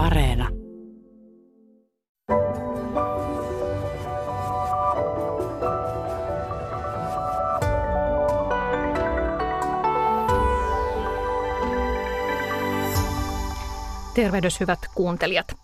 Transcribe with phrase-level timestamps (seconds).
[0.00, 0.48] Areena.
[14.14, 15.59] Tervehdys hyvät kuuntelijat.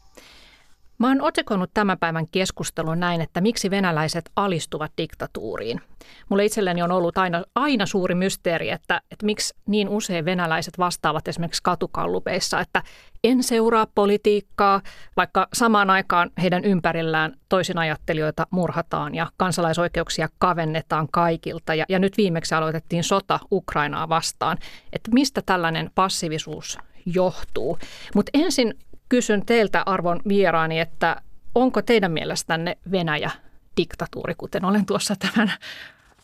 [0.98, 5.80] Mä oon otsikoinut tämän päivän keskustelun näin, että miksi venäläiset alistuvat diktatuuriin.
[6.28, 11.28] Mulle itselleni on ollut aina, aina suuri mysteeri, että, että miksi niin usein venäläiset vastaavat
[11.28, 12.82] esimerkiksi katukallupeissa, että
[13.24, 14.80] en seuraa politiikkaa,
[15.16, 21.74] vaikka samaan aikaan heidän ympärillään toisin ajattelijoita murhataan ja kansalaisoikeuksia kavennetaan kaikilta.
[21.74, 24.58] Ja, ja nyt viimeksi aloitettiin sota Ukrainaa vastaan.
[24.92, 27.78] Että mistä tällainen passiivisuus johtuu.
[28.14, 28.74] Mutta ensin
[29.08, 31.22] kysyn teiltä arvon vieraani, että
[31.54, 33.30] onko teidän mielestänne Venäjä
[33.76, 35.52] diktatuuri, kuten olen tuossa tämän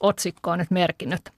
[0.00, 1.30] otsikkoon nyt merkinnyt.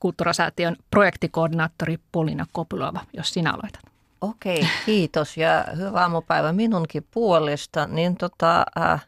[0.00, 3.82] Kulttuurasäätiön projektikoordinaattori Polina Kopulova, jos sinä aloitat.
[4.20, 7.86] Okei, kiitos ja hyvää aamupäivä minunkin puolesta.
[7.86, 9.06] Niin tota, äh,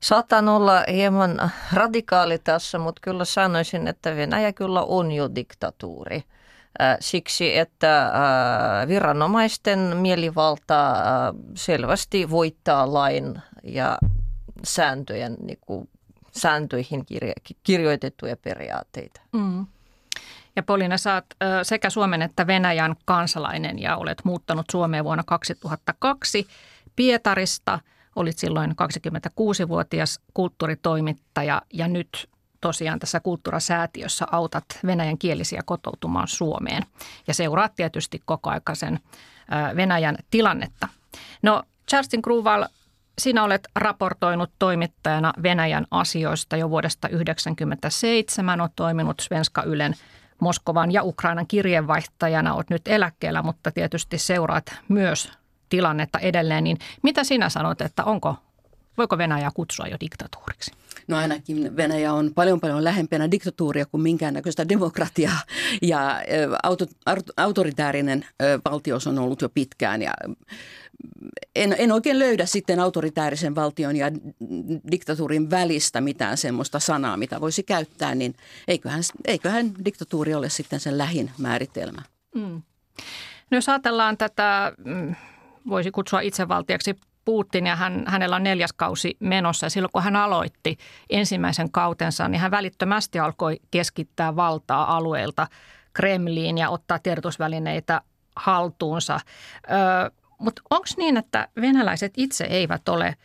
[0.00, 6.24] saatan olla hieman radikaali tässä, mutta kyllä sanoisin, että Venäjä kyllä on jo diktatuuri
[7.00, 8.12] siksi, että
[8.88, 10.94] viranomaisten mielivalta
[11.54, 13.98] selvästi voittaa lain ja
[14.64, 15.88] sääntöjen, niin kuin,
[16.32, 17.06] sääntöihin
[17.62, 19.20] kirjoitettuja periaatteita.
[19.32, 19.66] Mm.
[20.56, 21.24] Ja Polina, oot
[21.62, 26.46] sekä Suomen että Venäjän kansalainen ja olet muuttanut Suomeen vuonna 2002
[26.96, 27.80] Pietarista.
[28.16, 32.28] Olit silloin 26-vuotias kulttuuritoimittaja ja nyt
[32.62, 36.82] tosiaan tässä kulttuurasäätiössä autat venäjän kielisiä kotoutumaan Suomeen
[37.26, 39.00] ja seuraat tietysti koko aikaisen
[39.76, 40.88] Venäjän tilannetta.
[41.42, 42.64] No Charleston Kruval,
[43.18, 48.60] sinä olet raportoinut toimittajana Venäjän asioista jo vuodesta 1997.
[48.60, 49.94] Olet toiminut Svenska Ylen
[50.40, 52.54] Moskovan ja Ukrainan kirjeenvaihtajana.
[52.54, 55.32] Olet nyt eläkkeellä, mutta tietysti seuraat myös
[55.68, 56.64] tilannetta edelleen.
[56.64, 58.36] Niin mitä sinä sanot, että onko,
[58.98, 60.70] voiko Venäjää kutsua jo diktatuuriksi?
[61.08, 65.38] No ainakin Venäjä on paljon paljon lähempänä diktatuuria kuin minkäännäköistä demokratiaa
[65.82, 66.22] ja
[66.62, 66.86] auto,
[67.36, 68.26] autoritäärinen
[68.70, 70.12] valtios on ollut jo pitkään ja
[71.56, 74.06] en, en oikein löydä sitten autoritäärisen valtion ja
[74.90, 78.34] diktatuurin välistä mitään semmoista sanaa, mitä voisi käyttää, niin
[78.68, 82.02] eiköhän, eiköhän diktatuuri ole sitten sen lähin määritelmä.
[82.34, 82.62] Mm.
[83.50, 85.14] No jos ajatellaan tätä, mm,
[85.68, 89.66] voisi kutsua itsevaltiaksi Putin ja hän, hänellä on neljäs kausi menossa.
[89.66, 90.78] Ja silloin kun hän aloitti
[91.10, 95.46] ensimmäisen kautensa, niin hän välittömästi alkoi keskittää valtaa alueelta
[95.92, 98.00] Kremliin ja ottaa tiedotusvälineitä
[98.36, 99.20] haltuunsa.
[100.38, 103.16] Mutta onko niin, että venäläiset itse eivät ole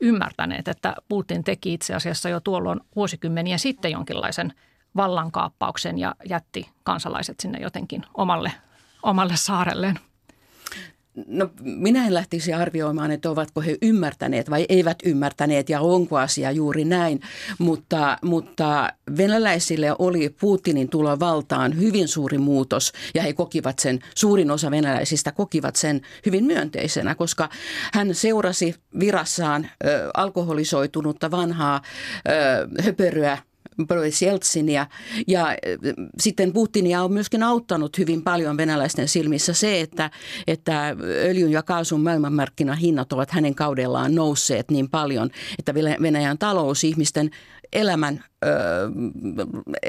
[0.00, 4.52] ymmärtäneet, että Putin teki itse asiassa jo tuolloin vuosikymmeniä sitten jonkinlaisen
[4.96, 8.52] vallankaappauksen ja jätti kansalaiset sinne jotenkin omalle,
[9.02, 9.98] omalle saarelleen?
[11.26, 16.50] No minä en lähtisi arvioimaan, että ovatko he ymmärtäneet vai eivät ymmärtäneet ja onko asia
[16.50, 17.20] juuri näin,
[17.58, 24.50] mutta, mutta venäläisille oli Putinin tulo valtaan hyvin suuri muutos ja he kokivat sen, suurin
[24.50, 27.48] osa venäläisistä kokivat sen hyvin myönteisenä, koska
[27.92, 31.82] hän seurasi virassaan ö, alkoholisoitunutta vanhaa
[32.28, 33.38] ö, höpöryä
[33.86, 34.86] Boris Jeltsinia.
[35.26, 35.56] Ja äh,
[36.20, 40.10] sitten Putinia on myöskin auttanut hyvin paljon venäläisten silmissä se, että,
[40.46, 47.30] että öljyn ja kaasun maailmanmarkkinahinnat ovat hänen kaudellaan nousseet niin paljon, että Venäjän talous ihmisten
[47.72, 48.24] elämän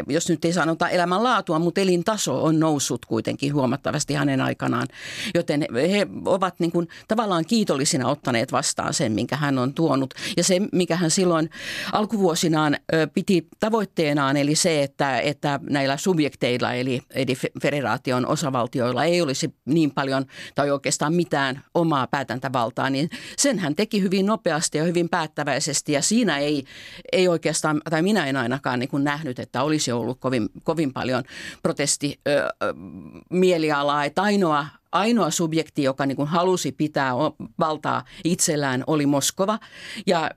[0.08, 4.88] jos nyt ei sanota elämänlaatua, mutta elintaso on noussut kuitenkin huomattavasti hänen aikanaan.
[5.36, 10.14] Joten he ovat niin kuin tavallaan kiitollisina ottaneet vastaan sen, minkä hän on tuonut.
[10.38, 11.50] Ja se, mikä hän silloin
[11.92, 12.78] alkuvuosinaan
[13.14, 19.92] piti tavoitteenaan, eli se, että, että näillä subjekteilla, eli, eli federaation osavaltioilla ei olisi niin
[19.92, 20.26] paljon
[20.56, 25.92] tai oikeastaan mitään omaa päätäntävaltaa, niin sen hän teki hyvin nopeasti ja hyvin päättäväisesti.
[25.92, 26.64] Ja siinä ei,
[27.12, 31.24] ei oikeastaan, tai minä en ainakaan niin kuin nähnyt, että olisi ollut kovin, kovin paljon
[31.64, 34.06] protestimielialaa.
[34.06, 37.12] Että ainoa ainoa subjekti, joka niin kuin halusi pitää
[37.60, 39.60] valtaa itsellään, oli Moskova.
[40.08, 40.32] Ja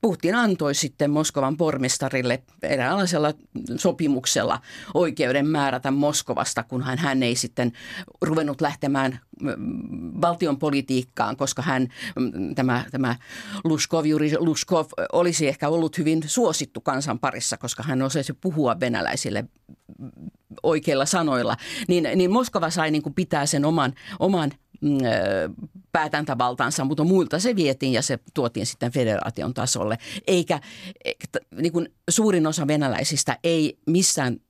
[0.00, 3.32] Putin antoi sitten Moskovan pormestarille eräänlaisella
[3.76, 4.60] sopimuksella
[4.94, 7.72] oikeuden määrätä Moskovasta, kunhan hän ei sitten
[8.22, 9.20] ruvennut lähtemään
[10.22, 11.88] valtion politiikkaan, koska hän,
[12.54, 13.16] tämä, tämä
[13.64, 19.44] Luskov, Juri Luskov, olisi ehkä ollut hyvin suosittu kansan parissa, koska hän osasi puhua venäläisille
[20.62, 21.56] oikeilla sanoilla,
[21.88, 23.83] niin, niin Moskova sai niin kuin pitää sen oman,
[24.18, 24.50] oman
[24.80, 24.98] mm,
[25.92, 29.98] päätäntävaltaansa, mutta muilta se vietiin ja se tuotiin sitten federaation tasolle.
[30.26, 30.60] Eikä
[31.56, 34.40] niin kuin suurin osa venäläisistä ei missään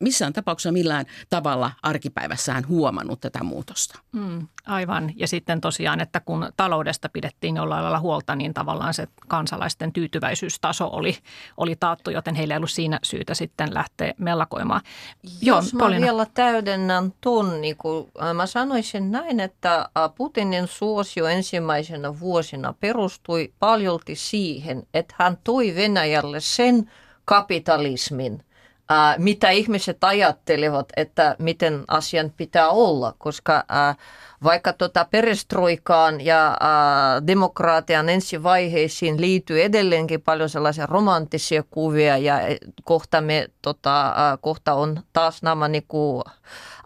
[0.00, 3.98] missään tapauksessa millään tavalla arkipäivässään huomannut tätä muutosta.
[4.12, 5.12] Mm, aivan.
[5.16, 10.88] Ja sitten tosiaan, että kun taloudesta pidettiin jollain lailla huolta, niin tavallaan se kansalaisten tyytyväisyystaso
[10.92, 11.18] oli,
[11.56, 14.80] oli taattu, joten heillä ei ollut siinä syytä sitten lähteä mellakoimaan.
[15.22, 16.00] Jos Joo, mä Polina.
[16.00, 24.14] vielä täydennän ton, niin kun mä sanoisin näin, että Putinin suosio ensimmäisenä vuosina perustui paljolti
[24.14, 26.90] siihen, että hän toi Venäjälle sen
[27.24, 28.42] kapitalismin–
[28.88, 33.94] ää, mitä ihmiset ajattelevat, että miten asian pitää olla, koska ää,
[34.42, 42.56] vaikka tota perestroikaan ja ää, demokraatian ensivaiheisiin liittyy edelleenkin paljon sellaisia romanttisia kuvia ja e,
[42.84, 45.68] kohta, me, tota, ää, kohta on taas nämä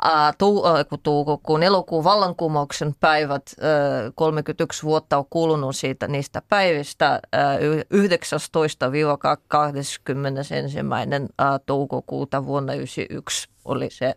[0.05, 3.57] niinku, toukokuun elokuun vallankumouksen päivät,
[4.15, 7.21] 31 vuotta on kulunut siitä niistä päivistä,
[7.95, 7.99] 19-21.
[11.67, 14.15] toukokuuta vuonna 1991 oli se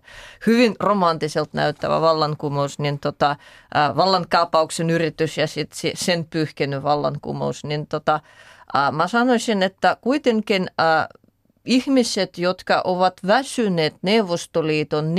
[0.47, 3.35] hyvin romanttiselta näyttävä vallankumous, niin tota,
[3.95, 8.19] vallankaapauksen yritys ja sitten sen pyyhkenyt vallankumous, niin tota,
[8.91, 10.67] mä sanoisin, että kuitenkin
[11.65, 15.15] ihmiset, jotka ovat väsyneet Neuvostoliiton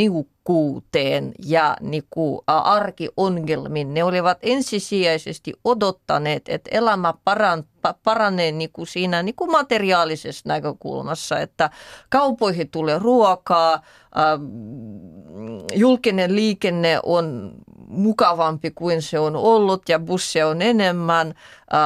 [0.49, 7.65] niukkuuteen ja niinku, arkiongelmiin, ne olivat ensisijaisesti odottaneet, että elämä paran,
[8.05, 11.71] paranee niinku siinä niinku materiaalisessa näkökulmassa, että
[12.09, 13.83] kaupoihin tulee ruokaa, äh,
[15.75, 17.53] julkinen liikenne on
[17.89, 21.35] mukavampi kuin se on ollut ja busseja on enemmän.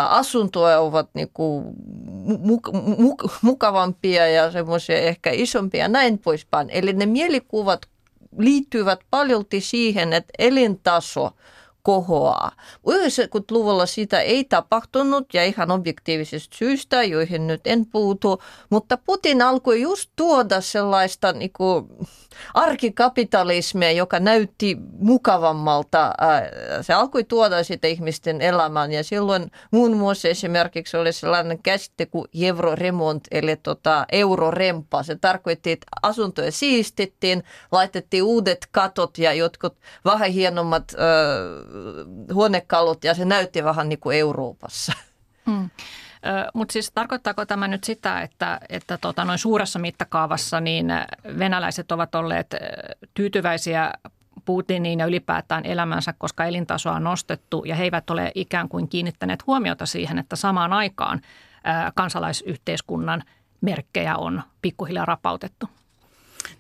[0.09, 1.09] Asuntoja ovat
[2.29, 6.71] muk- muk- mukavampia ja semmoisia ehkä isompia näin poispäin.
[6.71, 7.89] Eli ne mielikuvat
[8.39, 11.31] liittyvät paljolti siihen, että elintaso–
[11.87, 12.53] kohoaa.
[12.89, 19.83] 90-luvulla sitä ei tapahtunut ja ihan objektiivisista syistä, joihin nyt en puutu, mutta Putin alkoi
[19.83, 21.87] just tuoda sellaista niin kuin,
[22.55, 26.15] arkikapitalismia, joka näytti mukavammalta.
[26.83, 32.25] Se alkoi tuoda sitä ihmisten elämään ja silloin muun muassa esimerkiksi oli sellainen käsite kuin
[32.43, 35.03] euroremont, eli tota, eurorempa.
[35.03, 37.43] Se tarkoitti, että asuntoja siistittiin,
[37.73, 41.76] laitettiin uudet katot ja jotkut vähän hienommat äh,
[42.35, 44.93] huonekalut ja se näytti vähän niin kuin Euroopassa.
[45.47, 45.71] Mm.
[46.55, 50.87] Mutta siis tarkoittaako tämä nyt sitä, että, että tota, noin suuressa mittakaavassa niin
[51.39, 52.55] venäläiset ovat olleet
[53.15, 53.93] tyytyväisiä
[54.45, 59.47] Putiniin ja ylipäätään elämänsä, koska elintasoa on nostettu ja he eivät ole ikään kuin kiinnittäneet
[59.47, 61.21] huomiota siihen, että samaan aikaan
[61.95, 63.23] kansalaisyhteiskunnan
[63.61, 65.69] merkkejä on pikkuhiljaa rapautettu?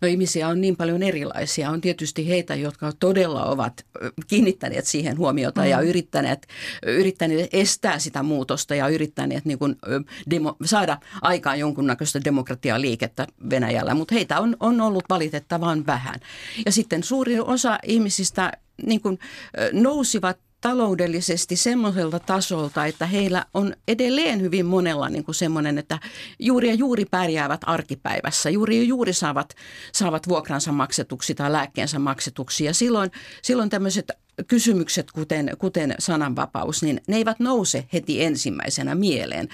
[0.00, 1.70] No ihmisiä on niin paljon erilaisia.
[1.70, 3.86] On tietysti heitä, jotka todella ovat
[4.26, 5.66] kiinnittäneet siihen huomiota mm.
[5.66, 6.46] ja yrittäneet,
[6.86, 9.76] yrittäneet estää sitä muutosta ja yrittäneet niin kuin
[10.30, 13.94] demo, saada aikaan jonkunnäköistä demokratialiikettä Venäjällä.
[13.94, 16.20] Mutta heitä on, on ollut valitettavan vähän.
[16.66, 18.52] Ja sitten suuri osa ihmisistä
[18.86, 19.18] niin kuin,
[19.72, 25.98] nousivat taloudellisesti semmoiselta tasolta, että heillä on edelleen hyvin monella niin kuin semmoinen, että
[26.38, 29.54] juuri ja juuri pärjäävät arkipäivässä, juuri ja juuri saavat,
[29.92, 32.64] saavat vuokransa maksetuksi tai lääkkeensä maksetuksi.
[32.64, 33.10] Ja silloin,
[33.42, 34.12] silloin tämmöiset
[34.46, 39.48] kysymykset, kuten, kuten sananvapaus, niin ne eivät nouse heti ensimmäisenä mieleen.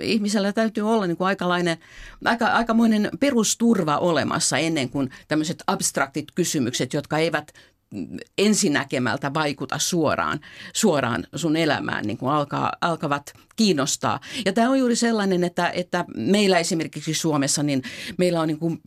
[0.00, 1.78] Ihmisellä täytyy olla niin kuin aikalainen,
[2.24, 7.52] aika, aikamoinen perusturva olemassa ennen kuin tämmöiset abstraktit kysymykset, jotka eivät
[8.38, 10.40] ensinäkemältä vaikuta suoraan,
[10.74, 14.20] suoraan sun elämään, niin kuin alkaa, alkavat kiinnostaa.
[14.44, 17.82] Ja tämä on juuri sellainen, että, että meillä esimerkiksi Suomessa, niin
[18.18, 18.80] meillä on niin kuin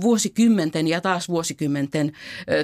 [0.00, 2.12] vuosikymmenten ja taas vuosikymmenten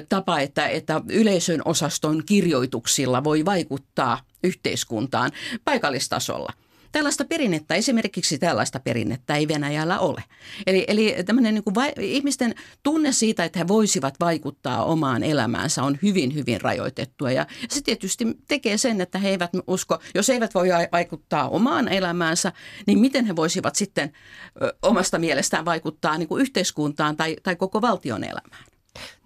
[0.09, 5.31] tapa, että, että yleisön osaston kirjoituksilla voi vaikuttaa yhteiskuntaan
[5.65, 6.53] paikallistasolla–
[6.91, 10.23] Tällaista perinnettä, esimerkiksi tällaista perinnettä ei Venäjällä ole.
[10.67, 15.83] Eli, eli tämmöinen niin kuin vai, ihmisten tunne siitä, että he voisivat vaikuttaa omaan elämäänsä
[15.83, 17.31] on hyvin, hyvin rajoitettua.
[17.31, 22.51] Ja se tietysti tekee sen, että he eivät usko, jos eivät voi vaikuttaa omaan elämäänsä,
[22.87, 24.11] niin miten he voisivat sitten
[24.61, 28.65] ö, omasta mielestään vaikuttaa niin kuin yhteiskuntaan tai, tai koko valtion elämään.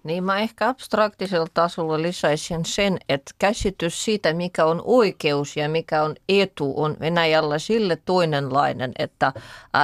[0.04, 6.02] Niin mä ehkä abstraktisella tasolla lisäisin sen, että käsitys siitä, mikä on oikeus ja mikä
[6.02, 9.32] on etu, on Venäjällä sille toinenlainen, että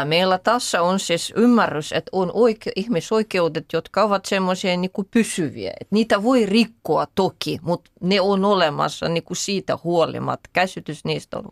[0.05, 5.71] meillä tässä on siis ymmärrys, että on oike- ihmisoikeudet, jotka ovat semmoisia niin pysyviä.
[5.81, 10.51] Että niitä voi rikkoa toki, mutta ne on olemassa niin kuin siitä huolimatta.
[10.53, 11.45] Käsitys niistä on,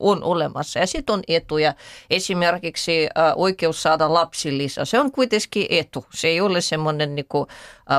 [0.00, 0.78] on olemassa.
[0.78, 1.74] Ja sitten on etuja.
[2.10, 4.84] Esimerkiksi oikeus saada lapsilisä.
[4.84, 6.06] Se on kuitenkin etu.
[6.14, 7.46] Se ei ole semmoinen niin kuin,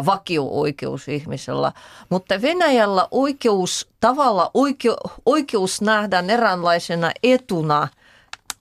[0.05, 1.71] vakio-oikeus ihmisellä.
[2.09, 4.89] Mutta Venäjällä oikeus, tavalla oike,
[5.25, 7.87] oikeus nähdään eräänlaisena etuna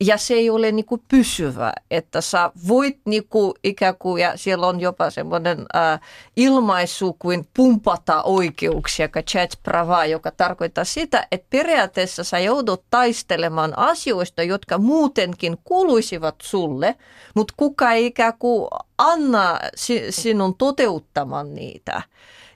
[0.00, 4.80] ja se ei ole niinku pysyvä, että sä voit niinku ikään kuin, ja siellä on
[4.80, 6.00] jopa semmoinen äh,
[6.36, 14.42] ilmaisu kuin pumpata oikeuksia, chat prava, joka tarkoittaa sitä, että periaatteessa sä joudut taistelemaan asioista,
[14.42, 16.96] jotka muutenkin kuuluisivat sulle,
[17.34, 22.02] mutta kuka ei ikään kuin anna si- sinun toteuttamaan niitä.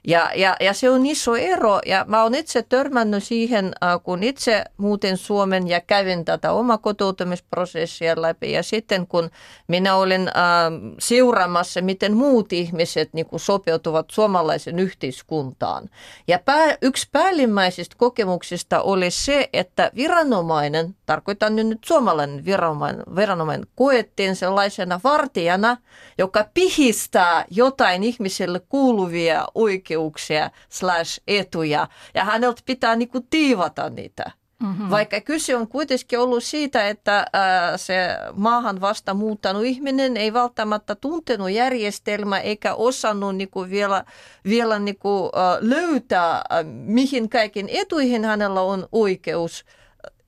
[0.07, 4.23] Ja, ja, ja se on iso ero ja mä oon itse törmännyt siihen, äh, kun
[4.23, 9.29] itse muuten Suomen ja kävin tätä oma kotoutumisprosessia läpi ja sitten kun
[9.67, 10.33] minä olin äh,
[10.99, 15.89] seuraamassa, miten muut ihmiset niin kuin sopeutuvat suomalaisen yhteiskuntaan.
[16.27, 24.35] Ja pää, yksi päällimmäisistä kokemuksista oli se, että viranomainen, tarkoitan nyt suomalainen viranomainen, viranomainen koettiin
[24.35, 25.77] sellaisena vartijana,
[26.17, 34.31] joka pihistää jotain ihmiselle kuuluvia oikeuksia oikeuksia slash etuja ja häneltä pitää niinku tiivata niitä.
[34.63, 34.89] Mm-hmm.
[34.89, 40.95] Vaikka kyse on kuitenkin ollut siitä, että ää, se maahan vasta muuttanut ihminen ei välttämättä
[40.95, 44.05] tuntenut järjestelmää eikä osannut niinku vielä,
[44.45, 49.65] vielä niinku, ää, löytää, ää, mihin kaiken etuihin hänellä on oikeus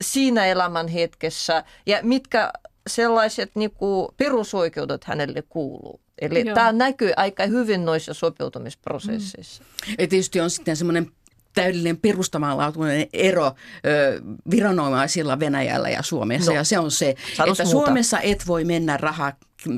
[0.02, 2.52] siinä elämän hetkessä ja mitkä
[2.86, 6.03] sellaiset niinku, perusoikeudet hänelle kuuluu.
[6.20, 6.54] Eli Joo.
[6.54, 9.62] tämä näkyy aika hyvin noissa sopeutumisprosesseissa.
[9.62, 9.94] Mm.
[9.98, 11.10] Ja tietysti on sitten semmoinen
[11.54, 16.50] täydellinen perustavanlaatuinen ero ö, viranomaisilla Venäjällä ja Suomessa.
[16.50, 16.56] No.
[16.56, 17.86] Ja se on se, Sanos että muuta.
[17.86, 19.32] Suomessa et voi mennä rahaa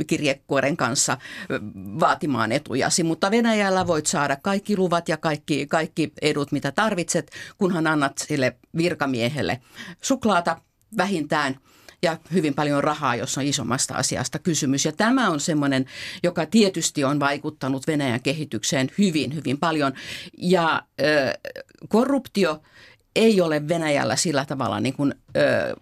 [0.06, 1.18] kirjekuoren kanssa
[2.00, 7.86] vaatimaan etujasi, mutta Venäjällä voit saada kaikki luvat ja kaikki, kaikki edut, mitä tarvitset, kunhan
[7.86, 9.60] annat sille virkamiehelle
[10.02, 10.56] suklaata
[10.96, 11.56] vähintään–
[12.02, 14.84] ja hyvin paljon rahaa, jos on isommasta asiasta kysymys.
[14.84, 15.86] Ja tämä on semmoinen,
[16.22, 19.92] joka tietysti on vaikuttanut Venäjän kehitykseen hyvin, hyvin paljon.
[20.38, 21.04] Ja ö,
[21.88, 22.62] korruptio
[23.16, 25.76] ei ole Venäjällä sillä tavalla niin kuin, ö,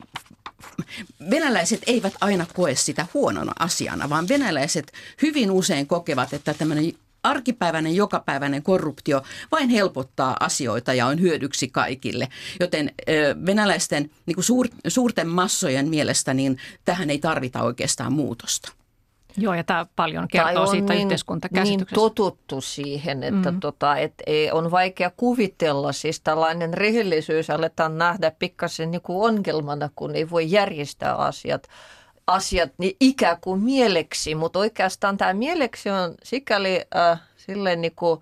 [1.30, 4.92] venäläiset eivät aina koe sitä huonona asiana, vaan venäläiset
[5.22, 6.92] hyvin usein kokevat, että tämmöinen
[7.24, 12.28] arkipäiväinen, jokapäiväinen korruptio vain helpottaa asioita ja on hyödyksi kaikille.
[12.60, 12.94] Joten
[13.46, 18.72] venäläisten niin kuin suur, suurten massojen mielestä niin tähän ei tarvita oikeastaan muutosta.
[19.36, 21.94] Joo, ja tämä paljon kertoo on siitä niin, yhteiskuntakäsityksestä.
[21.94, 23.60] niin totuttu siihen, että mm.
[23.60, 24.14] tota, et
[24.52, 30.50] on vaikea kuvitella, siis tällainen rehellisyys aletaan nähdä pikkasen niin kuin ongelmana, kun ei voi
[30.50, 31.68] järjestää asiat
[32.26, 38.20] asiat niin ikään kuin mieleksi, mutta oikeastaan tämä mieleksi on sikäli äh, silleen niin kuin,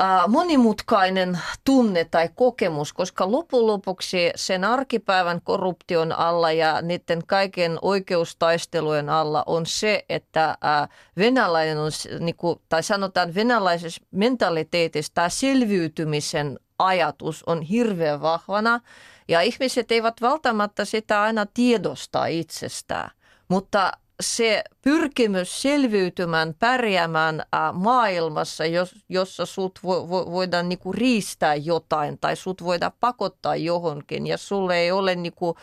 [0.00, 7.78] äh, monimutkainen tunne tai kokemus, koska lopun lopuksi sen arkipäivän korruption alla ja niiden kaiken
[7.82, 11.90] oikeustaistelujen alla on se, että äh, venäläinen on,
[12.20, 18.80] niin kuin, tai sanotaan venäläisessä mentaliteetissa tämä selviytymisen ajatus on hirveän vahvana
[19.28, 23.10] ja ihmiset eivät välttämättä sitä aina tiedosta itsestään,
[23.48, 27.42] mutta se pyrkimys selviytymään, pärjäämään
[27.72, 28.64] maailmassa,
[29.08, 34.76] jossa sut vo, vo, voidaan niinku riistää jotain tai sut voidaan pakottaa johonkin ja sulle
[34.76, 35.56] ei ole niinku,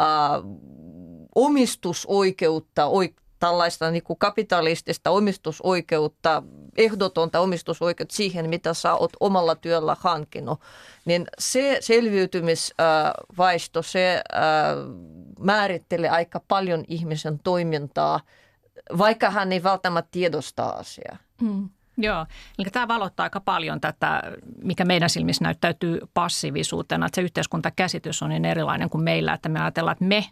[0.00, 0.08] äh,
[1.34, 2.86] omistusoikeutta,
[3.42, 6.42] tällaista niin kuin kapitalistista omistusoikeutta,
[6.76, 10.60] ehdotonta omistusoikeutta siihen, mitä sä oot omalla työllä hankkinut,
[11.04, 14.22] niin se selviytymisvaisto, se
[15.40, 18.20] määrittelee aika paljon ihmisen toimintaa,
[18.98, 21.16] vaikka hän ei välttämättä tiedosta asiaa.
[21.40, 21.68] Mm.
[21.96, 22.26] Joo,
[22.58, 24.22] eli tämä valottaa aika paljon tätä,
[24.62, 29.60] mikä meidän silmissä näyttäytyy passiivisuutena, että se yhteiskuntakäsitys on niin erilainen kuin meillä, että me
[29.60, 30.24] ajatellaan, että me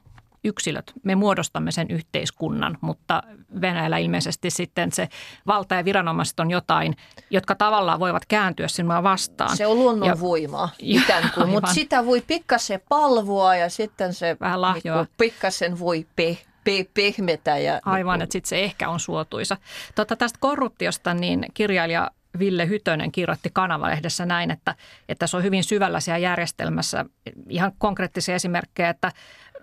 [0.44, 3.22] yksilöt, me muodostamme sen yhteiskunnan, mutta
[3.60, 5.08] Venäjällä ilmeisesti sitten se
[5.46, 6.96] valta ja viranomaiset on jotain,
[7.30, 9.56] jotka tavallaan voivat kääntyä sinua vastaan.
[9.56, 15.02] Se on luonnonvoima ikään kuin, mutta sitä voi pikkasen palvoa ja sitten se Vähän lahjoa.
[15.02, 17.58] Niin pikkasen voi pe- pe- pehmetä.
[17.58, 19.56] Ja, Aivan, niin että sitten se ehkä on suotuisa.
[19.94, 24.74] Tota, tästä korruptiosta niin kirjailija Ville Hytönen kirjoitti Kanavalehdessä näin, että,
[25.08, 27.04] että se on hyvin syvällä siellä järjestelmässä.
[27.48, 29.12] Ihan konkreettisia esimerkkejä, että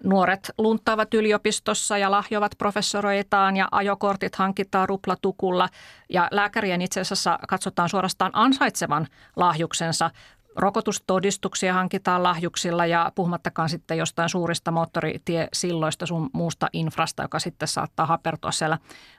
[0.04, 5.70] Nuoret lunttaavat yliopistossa ja lahjovat professoroitaan ja ajokortit hankitaan ruplatukulla
[6.10, 10.12] ja lääkärien itse asiassa katsotaan suorastaan ansaitsevan lahjuksensa.
[10.56, 18.06] Rokotustodistuksia hankitaan lahjuksilla ja puhumattakaan sitten jostain suurista moottoritiesilloista sun muusta infrasta, joka sitten saattaa
[18.06, 18.77] hapertua siellä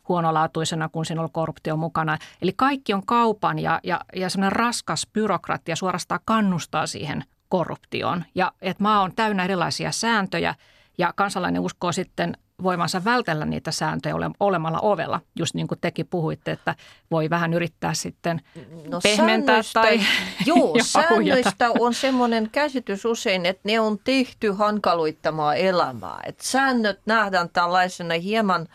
[0.08, 2.18] huonolaatuisena, kun on korruptio mukana.
[2.42, 8.24] Eli kaikki on kaupan ja, ja, ja semmoinen raskas byrokratia suorastaan kannustaa siihen korruptioon.
[8.34, 10.54] Ja että maa on täynnä erilaisia sääntöjä
[10.98, 16.52] ja kansalainen uskoo sitten voimansa vältellä niitä sääntöjä olemalla ovella, just niin kuin tekin puhuitte,
[16.52, 16.74] että
[17.10, 18.40] voi vähän yrittää sitten
[18.88, 20.00] no, pehmentää tai
[20.46, 26.20] Joo, säännöistä on semmoinen käsitys usein, että ne on tehty hankaluittamaan elämää.
[26.26, 28.68] Että säännöt nähdään tällaisena hieman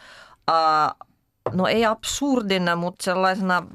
[0.50, 1.08] äh,
[1.52, 3.68] no ei absurdina, mutta sellaisena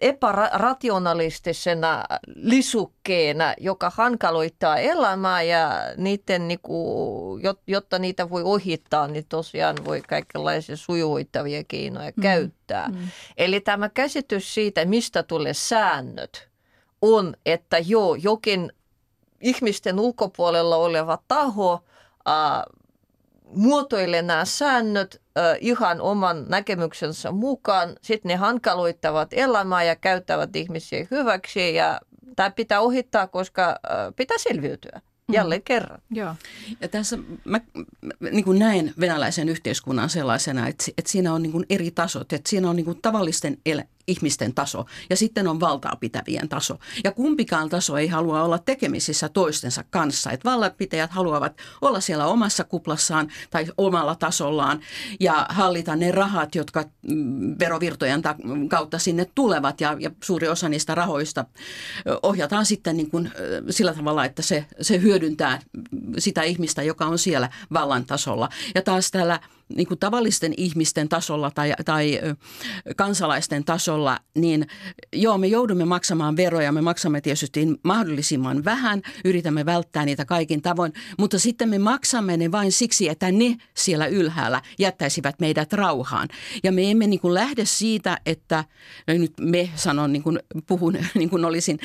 [0.00, 10.02] epärationalistisena lisukkeena, joka hankaloittaa elämää ja niiden, niinku, jotta niitä voi ohittaa, niin tosiaan voi
[10.08, 12.22] kaikenlaisia sujuvoittavia keinoja mm.
[12.22, 12.88] käyttää.
[12.88, 13.08] Mm.
[13.36, 16.48] Eli tämä käsitys siitä, mistä tulee säännöt,
[17.02, 18.72] on, että joo, jokin
[19.40, 21.84] ihmisten ulkopuolella oleva taho
[22.28, 22.34] äh,
[23.54, 27.96] muotoilee nämä säännöt äh, ihan oman näkemyksensä mukaan.
[28.02, 32.00] Sitten ne hankaloittavat elämää ja käyttävät ihmisiä hyväksi ja
[32.36, 35.00] tämä pitää ohittaa, koska äh, pitää selviytyä.
[35.28, 35.34] Mm.
[35.34, 35.64] Jälleen mm.
[35.64, 36.02] kerran.
[36.10, 36.34] Joo.
[36.80, 37.60] Ja tässä mä,
[38.20, 42.32] mä niin kuin näen venäläisen yhteiskunnan sellaisena, että, että siinä on niin kuin eri tasot.
[42.32, 46.78] Että siinä on niin kuin tavallisten el, ihmisten taso ja sitten on valtaa pitävien taso.
[47.04, 50.30] Ja kumpikaan taso ei halua olla tekemisissä toistensa kanssa.
[50.30, 54.80] Että vallanpitäjät haluavat olla siellä omassa kuplassaan tai omalla tasollaan
[55.20, 58.22] ja hallita ne rahat, jotka mm, verovirtojen
[58.68, 61.44] kautta sinne tulevat ja, ja suuri osa niistä rahoista
[62.22, 63.30] ohjataan sitten niin kuin
[63.70, 65.58] sillä tavalla, että se, se hyödyntää
[66.18, 68.48] sitä ihmistä, joka on siellä vallan tasolla.
[68.74, 72.20] Ja taas täällä niin kuin tavallisten ihmisten tasolla tai, tai
[72.96, 74.66] kansalaisten tasolla, niin
[75.12, 80.92] joo, me joudumme maksamaan veroja, me maksamme tietysti mahdollisimman vähän, yritämme välttää niitä kaikin tavoin,
[81.18, 86.28] mutta sitten me maksamme ne vain siksi, että ne siellä ylhäällä jättäisivät meidät rauhaan.
[86.64, 88.64] Ja me emme niin kuin lähde siitä, että,
[89.06, 91.78] no nyt me sanon, niin kuin puhun niin kuin olisin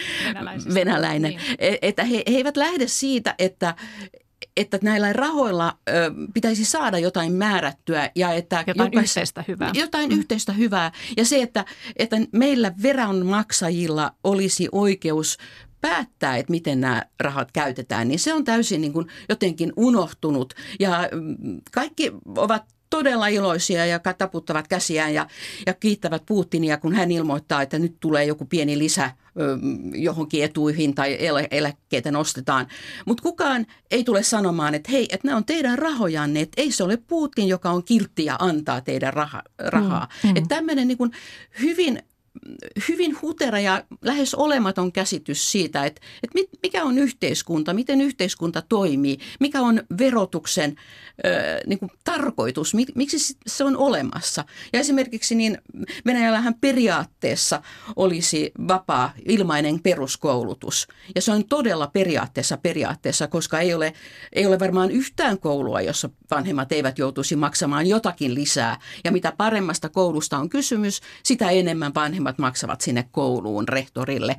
[0.74, 1.42] venäläinen, niin.
[1.60, 3.76] E, että he, he eivät lähde siitä, että,
[4.58, 9.72] että näillä rahoilla ö, pitäisi saada jotain määrättyä ja että jotain jokais, yhteistä hyvää.
[9.74, 10.20] Jotain mm.
[10.20, 15.38] yhteistä hyvää ja se, että, että meillä veronmaksajilla olisi oikeus
[15.82, 21.10] päättää, että miten nämä rahat käytetään, niin se on täysin niin kuin jotenkin unohtunut ja
[21.12, 25.28] mm, kaikki ovat todella iloisia ja taputtavat käsiään ja,
[25.66, 29.12] ja kiittävät Putinia, kun hän ilmoittaa, että nyt tulee joku pieni lisä
[29.96, 31.18] johonkin etuihin tai
[31.52, 32.68] eläkkeitä nostetaan.
[33.06, 36.84] Mutta kukaan ei tule sanomaan, että hei, että nämä on teidän rahojanne, että ei se
[36.84, 40.08] ole Putin, joka on kiltti ja antaa teidän raha, rahaa.
[40.24, 40.38] Mm, mm.
[40.38, 40.98] Että tämmöinen niin
[41.62, 42.04] hyvin
[42.88, 49.18] hyvin hutera ja lähes olematon käsitys siitä, että, että mikä on yhteiskunta, miten yhteiskunta toimii,
[49.40, 50.76] mikä on verotuksen
[51.26, 51.30] ö,
[51.68, 54.46] niin kuin tarkoitus, miksi se on olemassa.
[54.74, 55.58] Ja esimerkiksi niin
[56.06, 57.62] Venäjällähän periaatteessa
[57.96, 60.88] olisi vapaa ilmainen peruskoulutus.
[61.16, 63.94] Ja se on todella periaatteessa periaatteessa, koska ei ole,
[64.34, 68.80] ei ole varmaan yhtään koulua, jossa vanhemmat eivät joutuisi maksamaan jotakin lisää.
[69.04, 74.36] Ja mitä paremmasta koulusta on kysymys, sitä enemmän vanhemmat vanhemmat maksavat sinne kouluun, rehtorille,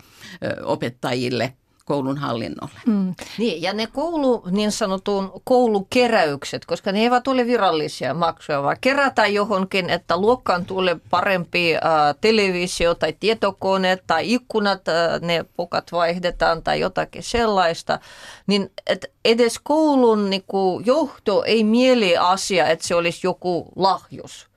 [0.64, 1.52] opettajille,
[1.84, 2.80] koulun hallinnolle.
[2.86, 3.14] Mm.
[3.38, 9.34] Niin, ja ne koulu, niin sanotun koulukeräykset, koska ne eivät ole virallisia maksuja, vaan kerätään
[9.34, 11.82] johonkin, että luokkaan tulee parempi äh,
[12.20, 17.98] televisio tai tietokone tai ikkunat, äh, ne pokat vaihdetaan tai jotakin sellaista,
[18.46, 24.47] niin et edes koulun niin kuin, johto ei mieli asia, että se olisi joku lahjus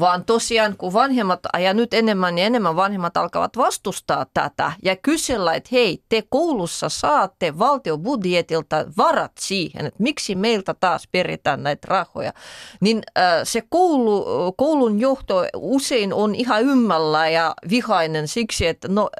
[0.00, 5.54] vaan tosiaan kun vanhemmat, ja nyt enemmän ja enemmän vanhemmat alkavat vastustaa tätä ja kysellä,
[5.54, 12.32] että hei, te koulussa saatte valtiobudjetilta varat siihen, että miksi meiltä taas peritään näitä rahoja,
[12.80, 14.24] niin äh, se koulu,
[14.56, 19.10] koulun johto usein on ihan ymmällä ja vihainen siksi, että no,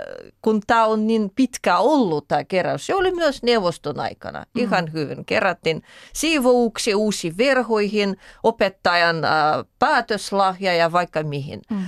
[0.43, 4.63] kun tämä on niin pitkä ollut tämä keräys, se oli myös neuvoston aikana mm.
[4.63, 5.25] ihan hyvin.
[5.25, 9.31] Kerättiin siivouksia uusi verhoihin, opettajan äh,
[9.79, 11.61] päätöslahja, ja vaikka mihin.
[11.71, 11.87] Mm.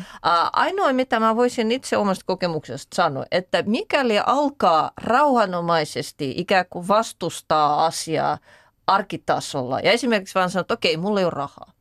[0.53, 7.87] Ainoa, mitä mä voisin itse omasta kokemuksesta sanoa, että mikäli alkaa rauhanomaisesti ikään kuin vastustaa
[7.87, 8.38] asiaa
[8.87, 11.72] arkitasolla ja esimerkiksi vaan sanoo, että okei, mulla ei ole rahaa.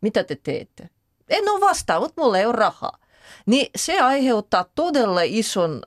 [0.00, 0.90] Mitä te teette?
[1.28, 2.98] En ole vastaan, mutta mulla ei ole rahaa.
[3.46, 5.82] Niin se aiheuttaa todella ison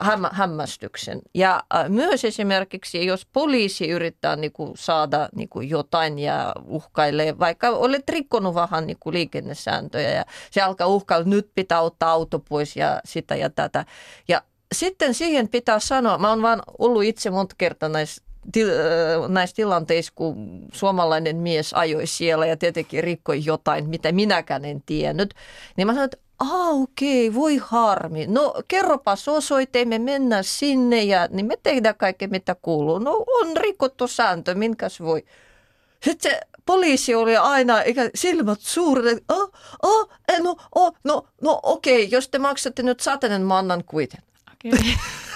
[0.00, 1.20] häm, hämmästyksen.
[1.34, 7.38] Ja äh, myös esimerkiksi, jos poliisi yrittää niin kuin, saada niin kuin, jotain ja uhkailee,
[7.38, 12.38] vaikka olet rikkonut vähän niin kuin, liikennesääntöjä ja se alkaa uhkailla, nyt pitää ottaa auto
[12.38, 13.84] pois ja sitä ja tätä.
[14.28, 14.42] Ja
[14.74, 18.22] sitten siihen pitää sanoa, mä oon vaan ollut itse monta kertaa näissä
[18.56, 24.82] äh, näissä tilanteissa, kun suomalainen mies ajoi siellä ja tietenkin rikkoi jotain, mitä minäkään en
[24.86, 25.34] tiennyt,
[25.76, 28.26] niin mä sanoin, että ah okei, okay, voi harmi.
[28.26, 32.98] No kerropas osoite, me mennään sinne ja niin me tehdään kaikki mitä kuuluu.
[32.98, 35.24] No on rikottu sääntö, minkäs voi.
[36.04, 40.08] sitten se poliisi oli aina ikä, silmät suuret, oh, oh,
[40.42, 44.22] no, oh, no, no okei, okay, jos te maksatte nyt satanen, mä annan kuiten.
[44.64, 44.80] Okay.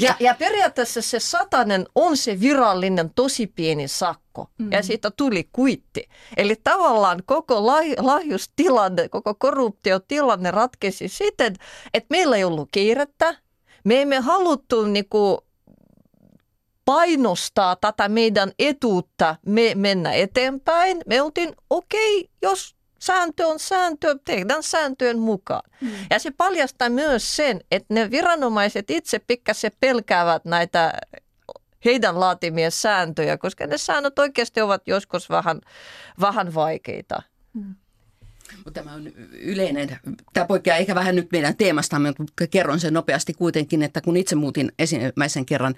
[0.00, 4.72] ja, ja periaatteessa se satanen on se virallinen tosi pieni sakko mm.
[4.72, 6.08] ja siitä tuli kuitti.
[6.36, 7.66] Eli tavallaan koko
[7.98, 11.54] lahjustilanne, koko korruptiotilanne ratkesi siten,
[11.94, 13.36] että meillä ei ollut kiirettä.
[13.84, 15.38] Me emme haluttu niinku
[16.84, 21.00] painostaa tätä meidän etuutta me mennä eteenpäin.
[21.06, 25.70] Me oltiin, okei, okay, jos sääntö on sääntö, tehdään sääntöjen mukaan.
[25.80, 25.90] Mm.
[26.10, 30.92] Ja se paljastaa myös sen, että ne viranomaiset itse pikkasen pelkäävät näitä
[31.84, 35.60] heidän laatimia sääntöjä, koska ne säännöt oikeasti ovat joskus vähän,
[36.20, 37.22] vähän vaikeita.
[37.52, 37.74] Mm.
[38.56, 39.98] Mutta tämä on yleinen,
[40.32, 44.34] tämä poikkeaa ehkä vähän nyt meidän teemastamme, mutta kerron sen nopeasti kuitenkin, että kun itse
[44.34, 45.74] muutin ensimmäisen kerran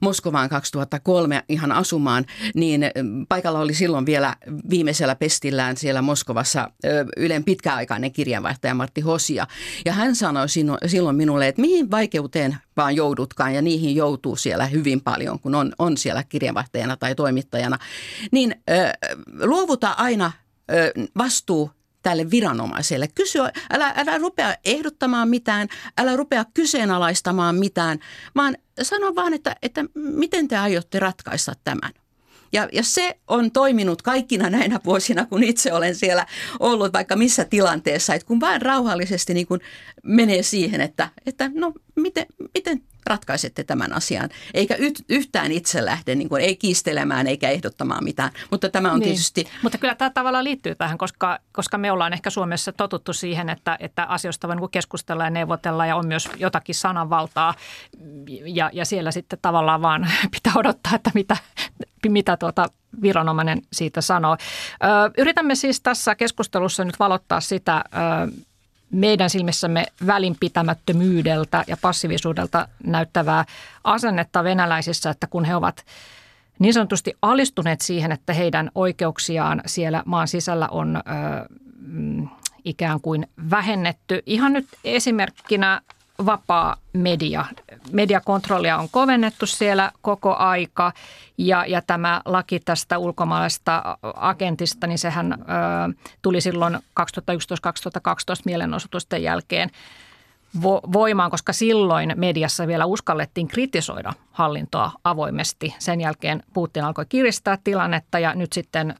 [0.00, 2.90] Moskovaan 2003 ihan asumaan, niin
[3.28, 4.36] paikalla oli silloin vielä
[4.70, 6.70] viimeisellä pestillään siellä Moskovassa
[7.16, 9.46] Ylen pitkäaikainen kirjanvaihtaja Martti Hosia.
[9.84, 10.46] Ja hän sanoi
[10.86, 15.72] silloin minulle, että mihin vaikeuteen vaan joudutkaan ja niihin joutuu siellä hyvin paljon, kun on,
[15.78, 17.78] on siellä kirjanvaihtajana tai toimittajana,
[18.32, 18.54] niin
[19.42, 20.32] luovuta aina
[21.18, 21.70] vastuu
[22.04, 23.08] tälle viranomaiselle.
[23.14, 23.38] Kysy,
[23.70, 27.98] älä, älä rupea ehdottamaan mitään, älä rupea kyseenalaistamaan mitään,
[28.36, 31.92] vaan sano vaan, että, että miten te aiotte ratkaista tämän.
[32.52, 36.26] Ja, ja se on toiminut kaikkina näinä vuosina, kun itse olen siellä
[36.60, 39.60] ollut vaikka missä tilanteessa, että kun vain rauhallisesti niin kun
[40.02, 44.28] menee siihen, että, että no miten, miten ratkaisette tämän asian.
[44.54, 44.76] Eikä
[45.08, 48.30] yhtään itse lähde, niin kuin, ei kiistelemään eikä ehdottamaan mitään.
[48.50, 49.08] Mutta tämä on niin.
[49.08, 49.46] tietysti...
[49.62, 53.76] Mutta kyllä tämä tavallaan liittyy tähän, koska, koska me ollaan ehkä Suomessa totuttu siihen, että,
[53.80, 57.54] että asioista voi niin keskustella ja neuvotella ja on myös jotakin sananvaltaa.
[58.44, 61.36] Ja, ja siellä sitten tavallaan vaan pitää odottaa, että mitä,
[62.08, 62.66] mitä tuota
[63.02, 64.36] viranomainen siitä sanoo.
[64.84, 64.86] Ö,
[65.18, 68.44] yritämme siis tässä keskustelussa nyt valottaa sitä, ö,
[68.94, 73.44] meidän silmissämme välinpitämättömyydeltä ja passiivisuudelta näyttävää
[73.84, 75.84] asennetta venäläisissä, että kun he ovat
[76.58, 81.00] niin sanotusti alistuneet siihen, että heidän oikeuksiaan siellä maan sisällä on ö,
[81.78, 82.28] mm,
[82.64, 84.22] ikään kuin vähennetty.
[84.26, 85.80] Ihan nyt esimerkkinä
[86.26, 87.44] vapaa media.
[87.92, 90.92] Mediakontrollia on kovennettu siellä koko aika
[91.38, 95.36] ja, ja tämä laki tästä ulkomaalaisesta agentista, niin sehän ö,
[96.22, 96.80] tuli silloin 2011-2012
[98.44, 99.70] mielenosoitusten jälkeen
[100.62, 105.74] vo, voimaan, koska silloin mediassa vielä uskallettiin kritisoida hallintoa avoimesti.
[105.78, 108.94] Sen jälkeen Putin alkoi kiristää tilannetta ja nyt sitten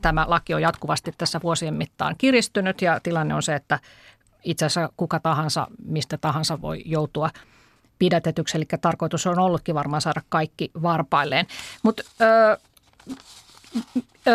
[0.00, 3.78] tämä laki on jatkuvasti tässä vuosien mittaan kiristynyt ja tilanne on se, että
[4.44, 7.30] itse asiassa kuka tahansa, mistä tahansa voi joutua
[7.98, 8.56] pidätetyksi.
[8.56, 11.46] Eli tarkoitus on ollutkin varmaan saada kaikki varpailleen.
[11.82, 12.02] Mutta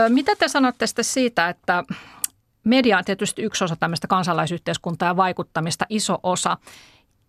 [0.10, 1.84] mitä te sanotte sitten siitä, että
[2.64, 6.58] media on tietysti yksi osa tämmöistä kansalaisyhteiskuntaa ja vaikuttamista, iso osa.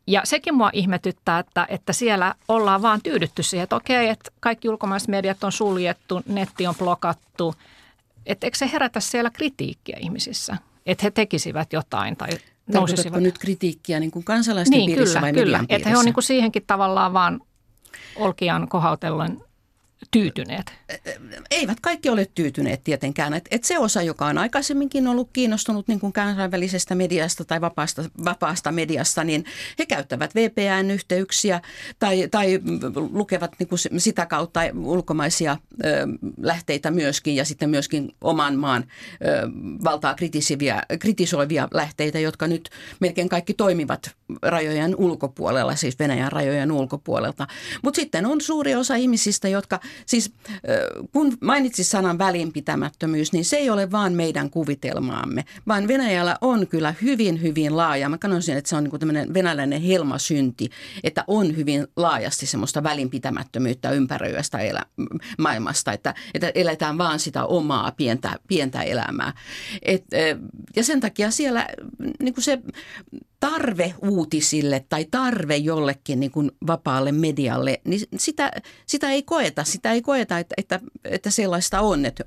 [0.06, 4.68] Ja sekin mua ihmetyttää, että, että siellä ollaan vaan tyydytty siihen, että okei, että kaikki
[4.68, 7.54] ulkomaiset mediat on suljettu, netti on blokattu.
[8.26, 12.28] Että eikö se herätä siellä kritiikkiä ihmisissä, että he tekisivät jotain tai
[12.72, 15.64] Tarkoitatko nyt kritiikkiä niin kuin kansalaisten niin, piirissä kyllä, vai kyllä.
[15.68, 17.40] Että he on niin kuin siihenkin tavallaan vaan
[18.16, 19.42] olkiaan kohautellen
[20.11, 20.72] tyytyneet?
[21.50, 23.35] Eivät kaikki ole tyytyneet tietenkään.
[23.35, 28.04] Et, et se osa, joka on aikaisemminkin ollut kiinnostunut niin kuin kansainvälisestä mediasta tai vapaasta,
[28.24, 29.44] vapaasta mediasta, niin
[29.78, 31.61] he käyttävät VPN-yhteyksiä
[31.98, 32.61] tai, tai
[33.12, 36.06] lukevat niin kuin sitä kautta ulkomaisia ö,
[36.40, 39.48] lähteitä myöskin ja sitten myöskin oman maan ö,
[39.85, 40.14] valtaa
[40.98, 44.11] kritisoivia lähteitä, jotka nyt melkein kaikki toimivat
[44.42, 47.46] rajojen ulkopuolella, siis Venäjän rajojen ulkopuolelta.
[47.82, 50.33] Mutta sitten on suuri osa ihmisistä, jotka Siis
[51.12, 56.94] kun mainitsit sanan välinpitämättömyys, niin se ei ole vaan meidän kuvitelmaamme, vaan Venäjällä on kyllä
[57.03, 58.09] hyvin, hyvin laaja.
[58.09, 60.70] Mä sanoisin, että se on niin tämmöinen venäläinen helmasynti,
[61.05, 64.85] että on hyvin laajasti semmoista välinpitämättömyyttä ympäröivästä elä,
[65.38, 69.33] maailmasta, että, että eletään vaan sitä omaa pientä, pientä elämää.
[69.83, 70.05] Et,
[70.77, 71.66] ja sen takia siellä
[72.22, 72.59] niin kuin se
[73.40, 78.53] tarve uutisille tai tarve jollekin niin kuin vapaalle medialle, niin sitä,
[78.87, 79.64] sitä ei koeta.
[79.64, 82.07] Sitä ei koeta, että, että, että sellaista on.
[82.07, 82.25] Että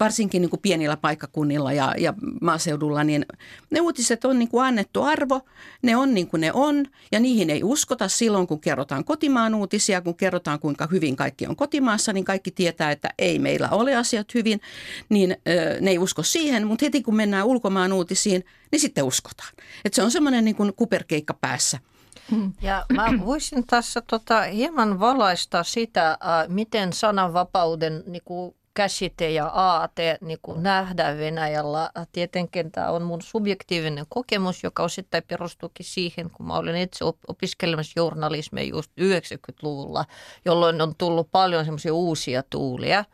[0.00, 3.26] varsinkin niin kuin pienillä paikkakunnilla ja, ja maaseudulla, niin
[3.70, 5.40] ne uutiset on niin kuin annettu arvo,
[5.82, 10.00] ne on niin kuin ne on ja niihin ei uskota silloin, kun kerrotaan kotimaan uutisia,
[10.00, 14.34] kun kerrotaan kuinka hyvin kaikki on kotimaassa, niin kaikki tietää, että ei meillä ole asiat
[14.34, 14.60] hyvin,
[15.08, 15.36] niin
[15.80, 19.52] ne ei usko siihen, mutta heti kun mennään ulkomaan uutisiin, niin sitten uskotaan.
[19.84, 21.78] Että se on semmoinen niin kuin kuperkeikka päässä.
[22.62, 29.46] Ja mä voisin tässä tota hieman valaista sitä, äh, miten sananvapauden niin kuin käsite ja
[29.46, 31.90] aate niin kuin nähdään Venäjällä.
[32.12, 37.92] Tietenkin tämä on mun subjektiivinen kokemus, joka osittain perustuukin siihen, kun mä olin itse opiskelemassa
[37.96, 40.04] journalismia just 90-luvulla,
[40.44, 43.04] jolloin on tullut paljon semmoisia uusia tuulia.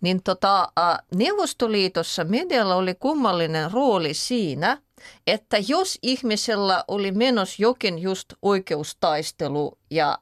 [0.00, 0.68] Niin tota,
[1.14, 4.78] Neuvostoliitossa medialla oli kummallinen rooli siinä,
[5.26, 10.18] että jos ihmisellä oli menossa jokin just oikeustaistelu ja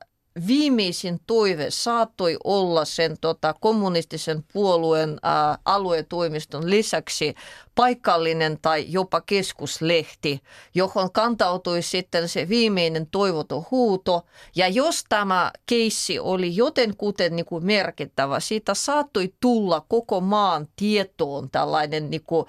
[0.47, 7.35] viimeisin toive saattoi olla sen tota, kommunistisen puolueen ää, aluetoimiston lisäksi
[7.75, 10.41] paikallinen tai jopa keskuslehti,
[10.75, 14.27] johon kantautui sitten se viimeinen toivoton huuto.
[14.57, 21.51] Ja jos tämä keissi oli jotenkuten niin kuin merkittävä, siitä saattoi tulla koko maan tietoon
[21.51, 22.47] tällainen niin kuin,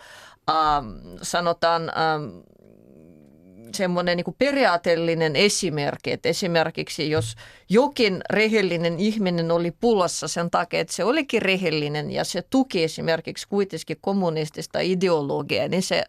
[0.50, 0.86] ähm,
[1.22, 2.40] sanotaan ähm,
[3.74, 7.36] semmoinen niin periaatteellinen esimerkki, että esimerkiksi jos
[7.70, 13.48] jokin rehellinen ihminen oli pulassa sen takia, että se olikin rehellinen ja se tuki esimerkiksi
[13.48, 16.04] kuitenkin kommunistista ideologiaa, niin se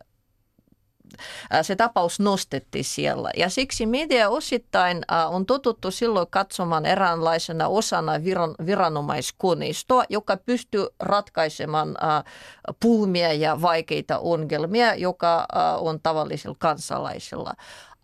[1.63, 3.31] se tapaus nostettiin siellä.
[3.37, 8.13] Ja siksi media osittain on totuttu silloin katsomaan eräänlaisena osana
[8.67, 11.97] viranomaiskoneistoa, joka pystyy ratkaisemaan
[12.81, 15.47] pulmia ja vaikeita ongelmia, joka
[15.79, 17.55] on tavallisilla kansalaisilla.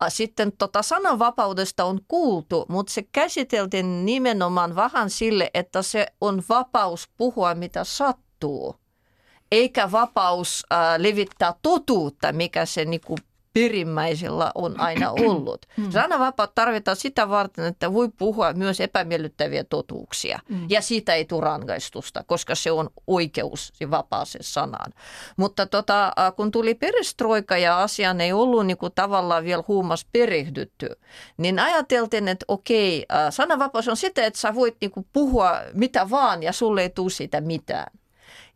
[0.08, 7.08] Sitten tota sananvapaudesta on kuultu, mutta se käsiteltiin nimenomaan vähän sille, että se on vapaus
[7.16, 8.74] puhua mitä sattuu–
[9.52, 13.18] eikä vapaus äh, levittää totuutta, mikä se niin kuin
[13.54, 15.66] perimmäisellä on aina ollut.
[15.76, 15.90] Mm.
[15.90, 20.38] Sananvapautta tarvitaan sitä varten, että voi puhua myös epämiellyttäviä totuuksia.
[20.48, 20.66] Mm.
[20.68, 24.92] Ja siitä ei tule rangaistusta, koska se on oikeus vapaaseen sanaan.
[25.36, 30.06] Mutta tota, äh, kun tuli perestroika ja asiaan ei ollut niin kuin tavallaan vielä huumas
[30.12, 30.88] perehdytty,
[31.36, 36.10] niin ajateltiin, että okei, äh, sananvapaus on sitä, että sä voit niin kuin puhua mitä
[36.10, 37.92] vaan ja sulle ei tule siitä mitään.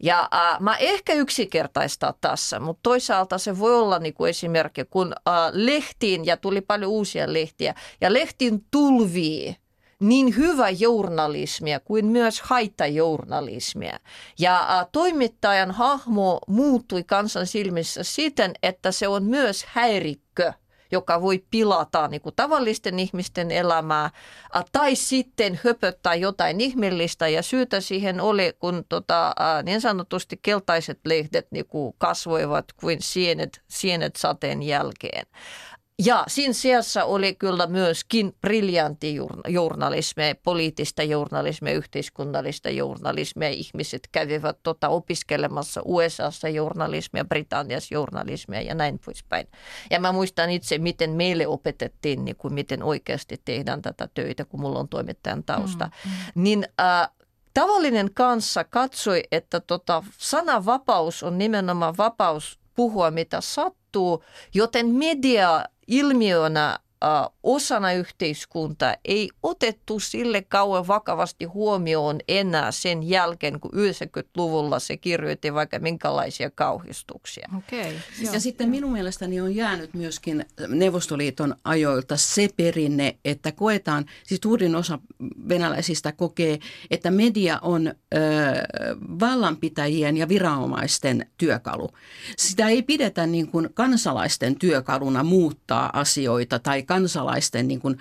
[0.02, 5.12] Ja äh, mä ehkä yksinkertaistaa tässä, mutta toisaalta se voi olla niin kuin esimerkki, kun
[5.28, 9.56] äh, lehtiin, ja tuli paljon uusia lehtiä, ja lehtiin tulvii
[10.00, 13.98] niin hyvä journalismia kuin myös haittajournalismia.
[14.38, 20.52] Ja äh, toimittajan hahmo muuttui kansan silmissä siten, että se on myös häirikkö–
[20.92, 24.10] joka voi pilata niin kuin tavallisten ihmisten elämää,
[24.72, 27.28] tai sitten höpöttää jotain ihmeellistä.
[27.28, 33.62] Ja syytä siihen oli, kun tota, niin sanotusti keltaiset lehdet niin kuin kasvoivat kuin sienet,
[33.68, 35.26] sienet sateen jälkeen.
[35.98, 39.16] Ja siinä sijassa oli kyllä myöskin briljantti
[39.48, 43.48] journalismia, poliittista journalismia, yhteiskunnallista journalismia.
[43.48, 49.48] Ihmiset kävivät tota opiskelemassa USAssa journalismia, Britanniassa journalismia ja näin poispäin.
[49.90, 54.60] Ja mä muistan itse, miten meille opetettiin, niin kuin miten oikeasti tehdään tätä töitä, kun
[54.60, 55.84] mulla on toimittajan tausta.
[55.84, 56.42] Mm, mm.
[56.42, 57.08] Niin äh,
[57.54, 64.24] tavallinen kanssa katsoi, että tota, sananvapaus on nimenomaan vapaus puhua mitä sattuu,
[64.54, 66.78] joten media ilmiöna
[67.42, 75.54] osana yhteiskuntaa ei otettu sille kauan vakavasti huomioon enää sen jälkeen, kun 90-luvulla se kirjoitti
[75.54, 77.48] vaikka minkälaisia kauhistuksia.
[77.56, 77.92] Okay,
[78.32, 84.76] ja sitten minun mielestäni on jäänyt myöskin Neuvostoliiton ajoilta se perinne, että koetaan, siis suurin
[84.76, 84.98] osa
[85.48, 86.58] venäläisistä kokee,
[86.90, 87.94] että media on ö,
[89.20, 91.90] vallanpitäjien ja viranomaisten työkalu.
[92.36, 97.98] Sitä ei pidetä niin kuin kansalaisten työkaluna muuttaa asioita tai kansalaisten niin kuin,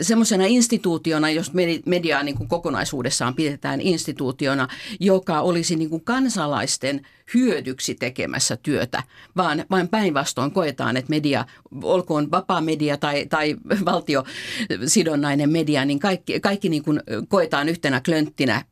[0.00, 1.52] semmoisena instituutiona, jos
[1.86, 4.68] mediaa niin kuin kokonaisuudessaan pidetään instituutiona,
[5.00, 9.02] joka olisi niin kuin kansalaisten hyödyksi tekemässä työtä,
[9.36, 11.44] vaan vain päinvastoin koetaan, että media,
[11.82, 18.64] olkoon vapaa media tai, tai valtiosidonnainen media, niin kaikki, kaikki niin kuin koetaan yhtenä klönttinä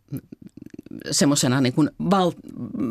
[1.11, 2.33] semmoisena niin kuin val,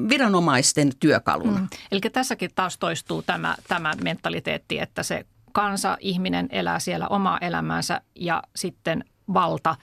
[0.10, 1.60] viranomaisten työkaluna.
[1.60, 1.68] Mm.
[1.92, 8.02] Eli tässäkin taas toistuu tämä, tämä mentaliteetti, että se kansa, ihminen elää siellä omaa elämäänsä
[8.16, 9.76] ja sitten valta,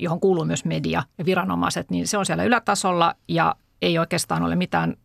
[0.00, 4.56] johon kuuluu myös media ja viranomaiset, niin se on siellä ylätasolla ja ei oikeastaan ole
[4.56, 4.96] mitään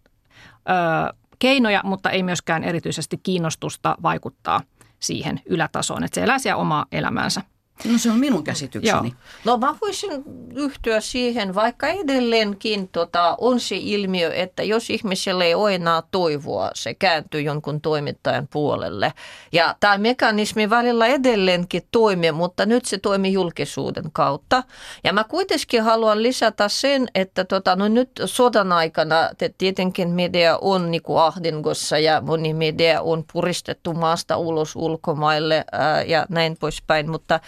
[0.69, 4.61] ö, keinoja, mutta ei myöskään erityisesti kiinnostusta vaikuttaa
[4.99, 7.41] siihen ylätasoon, että se elää siellä omaa elämäänsä.
[7.85, 9.07] No se on minun käsitykseni.
[9.07, 9.17] Joo.
[9.45, 10.23] No mä voisin
[10.55, 16.71] yhtyä siihen, vaikka edelleenkin tota, on se ilmiö, että jos ihmiselle ei ole enää toivoa,
[16.73, 19.13] se kääntyy jonkun toimittajan puolelle.
[19.51, 24.63] Ja tämä mekanismi välillä edelleenkin toimii, mutta nyt se toimii julkisuuden kautta.
[25.03, 30.91] Ja mä kuitenkin haluan lisätä sen, että tota, no nyt sodan aikana tietenkin media on
[30.91, 37.11] niin kuin ahdingossa ja moni media on puristettu maasta ulos ulkomaille ää, ja näin poispäin,
[37.11, 37.39] mutta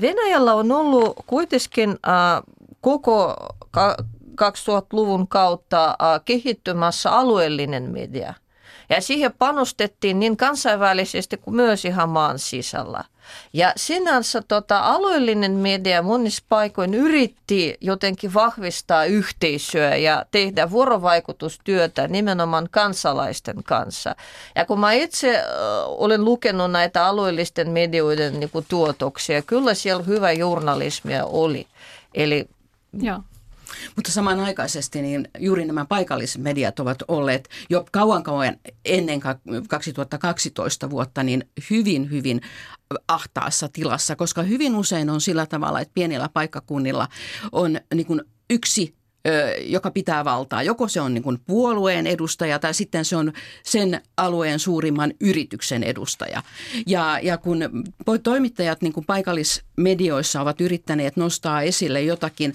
[0.00, 1.98] Venäjällä on ollut kuitenkin
[2.80, 3.36] koko
[4.42, 8.34] 2000-luvun kautta kehittymässä alueellinen media.
[8.88, 13.04] Ja siihen panostettiin niin kansainvälisesti kuin myös ihan maan sisällä.
[13.52, 22.68] Ja sinänsä tota, alueellinen media monissa paikoin yritti jotenkin vahvistaa yhteisöä ja tehdä vuorovaikutustyötä nimenomaan
[22.70, 24.16] kansalaisten kanssa.
[24.54, 25.44] Ja kun mä itse äh,
[25.86, 31.66] olen lukenut näitä alueellisten medioiden niin kuin, tuotoksia, kyllä siellä hyvä journalismia oli.
[32.14, 32.48] Eli
[32.92, 33.20] Joo.
[33.96, 39.20] Mutta samanaikaisesti niin juuri nämä paikallismediat ovat olleet jo kauan kauan ennen
[39.68, 42.40] 2012 vuotta niin hyvin, hyvin
[43.08, 47.08] ahtaassa tilassa, koska hyvin usein on sillä tavalla, että pienillä paikkakunnilla
[47.52, 48.94] on niin kuin yksi
[49.60, 50.62] joka pitää valtaa.
[50.62, 53.32] Joko se on niin kuin puolueen edustaja tai sitten se on
[53.62, 56.42] sen alueen suurimman yrityksen edustaja.
[56.86, 57.58] Ja, ja kun
[58.22, 62.54] toimittajat niin kuin paikallismedioissa ovat yrittäneet nostaa esille jotakin,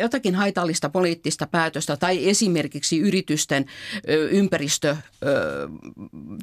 [0.00, 3.66] jotakin haitallista poliittista päätöstä tai esimerkiksi yritysten
[4.30, 4.96] ympäristö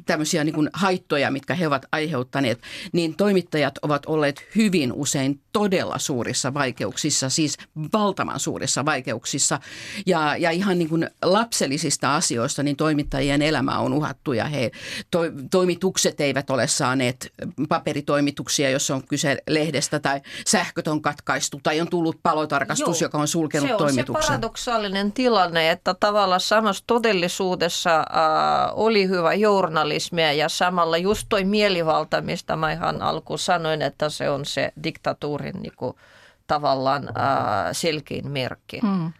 [0.06, 2.60] tämmöisiä niin kuin haittoja, mitkä he ovat aiheuttaneet,
[2.92, 7.56] niin toimittajat ovat olleet hyvin usein todella suurissa vaikeuksissa, siis
[7.92, 9.58] valtavan suurissa vaikeuksissa vaikeuksissa
[10.06, 14.70] ja, ja ihan niin kuin lapsellisista asioista, niin toimittajien elämä on uhattu ja he,
[15.10, 15.18] to,
[15.50, 17.32] toimitukset eivät ole saaneet
[17.68, 23.18] paperitoimituksia, jos on kyse lehdestä tai sähköt on katkaistu tai on tullut palotarkastus, Joo, joka
[23.18, 24.22] on sulkenut se on toimituksen.
[24.22, 28.04] Se paradoksaalinen tilanne, että tavallaan samassa todellisuudessa äh,
[28.72, 34.30] oli hyvä journalismia ja samalla just toi mielivalta, mistä mä ihan alkuun sanoin, että se
[34.30, 35.96] on se diktatuurin niin kuin,
[36.46, 37.14] tavallaan äh,
[37.72, 38.80] selkein merkki.
[38.80, 39.12] Hmm.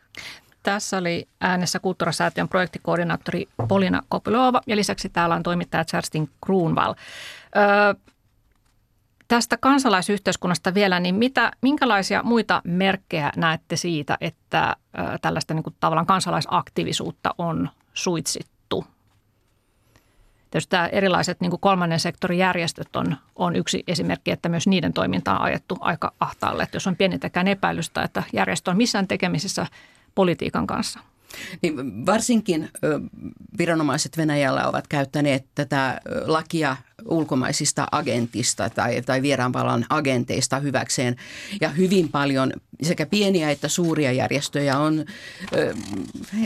[0.62, 6.94] Tässä oli äänessä Kulttuurasäätiön projektikoordinaattori Polina Kopylova ja lisäksi täällä on toimittaja Kerstin Kruunval.
[7.56, 7.94] Öö,
[9.28, 15.76] tästä kansalaisyhteiskunnasta vielä, niin mitä, minkälaisia muita merkkejä näette siitä, että ö, tällaista niin kuin,
[15.80, 18.53] tavallaan kansalaisaktiivisuutta on suitsittu?
[20.54, 24.92] Tietysti tämä erilaiset niin kuin kolmannen sektorin järjestöt on, on yksi esimerkki, että myös niiden
[24.92, 26.62] toiminta on ajettu aika ahtaalle.
[26.62, 29.66] Että jos on pienintäkään epäilystä, että järjestö on missään tekemisissä
[30.14, 31.00] politiikan kanssa–
[31.62, 32.70] niin varsinkin
[33.58, 36.76] viranomaiset Venäjällä ovat käyttäneet tätä lakia
[37.08, 41.16] ulkomaisista agentista tai, tai vieraanvallan agenteista hyväkseen.
[41.60, 45.04] Ja hyvin paljon sekä pieniä että suuria järjestöjä on
[45.56, 45.74] ö,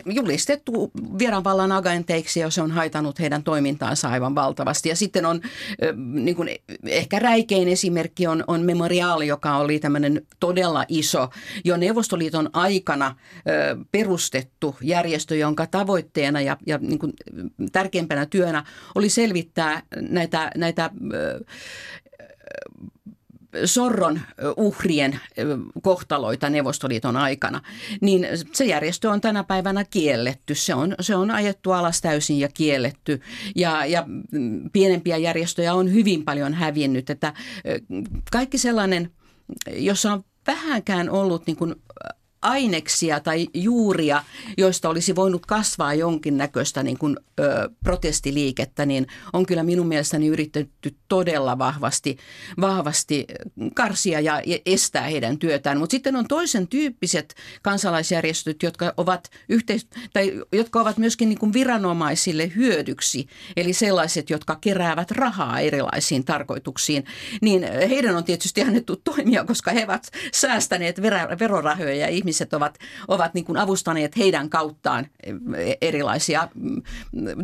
[0.06, 4.88] julistettu vieraanvallan agenteiksi ja se on haitanut heidän toimintaansa aivan valtavasti.
[4.88, 5.40] Ja sitten on
[5.82, 6.48] ö, niin kuin
[6.86, 11.28] ehkä räikein esimerkki on, on Memoriaali, joka oli tämmöinen todella iso
[11.64, 13.14] jo Neuvostoliiton aikana
[13.48, 17.12] ö, perustettu järjestö, jonka tavoitteena ja, ja niin kuin
[17.72, 20.90] tärkeimpänä työnä oli selvittää näitä, näitä
[23.64, 24.20] sorron
[24.56, 25.20] uhrien
[25.82, 27.60] kohtaloita Neuvostoliiton aikana,
[28.00, 30.54] niin se järjestö on tänä päivänä kielletty.
[30.54, 33.20] Se on, se on ajettu alas täysin ja kielletty.
[33.56, 34.06] Ja, ja
[34.72, 37.10] pienempiä järjestöjä on hyvin paljon hävinnyt.
[37.10, 37.32] Että
[38.32, 39.10] kaikki sellainen,
[39.76, 41.74] jossa on vähänkään ollut niin kuin
[42.42, 44.24] aineksia tai juuria,
[44.58, 50.96] joista olisi voinut kasvaa jonkinnäköistä niin kuin, ö, protestiliikettä, niin on kyllä minun mielestäni yritetty
[51.08, 52.16] todella vahvasti,
[52.60, 53.26] vahvasti
[53.74, 55.78] karsia ja estää heidän työtään.
[55.78, 61.52] Mutta sitten on toisen tyyppiset kansalaisjärjestöt, jotka ovat, yhteis- tai, jotka ovat myöskin niin kuin
[61.52, 67.04] viranomaisille hyödyksi, eli sellaiset, jotka keräävät rahaa erilaisiin tarkoituksiin,
[67.42, 71.02] niin heidän on tietysti annettu toimia, koska he ovat säästäneet
[71.38, 75.06] verorahoja ja ihmiset ovat, ovat niin kuin avustaneet heidän kauttaan
[75.80, 76.82] erilaisia mm,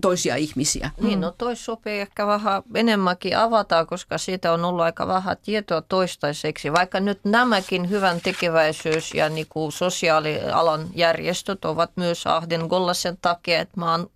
[0.01, 0.91] toisia ihmisiä.
[1.01, 5.83] Niin, no toi sopii ehkä vähän enemmänkin avata, koska siitä on ollut aika vähän tietoa
[5.83, 6.73] toistaiseksi.
[6.73, 13.61] Vaikka nyt nämäkin hyvän tekeväisyys ja niin kuin sosiaalialan järjestöt ovat myös ahdingolla sen takia,
[13.61, 14.07] että maan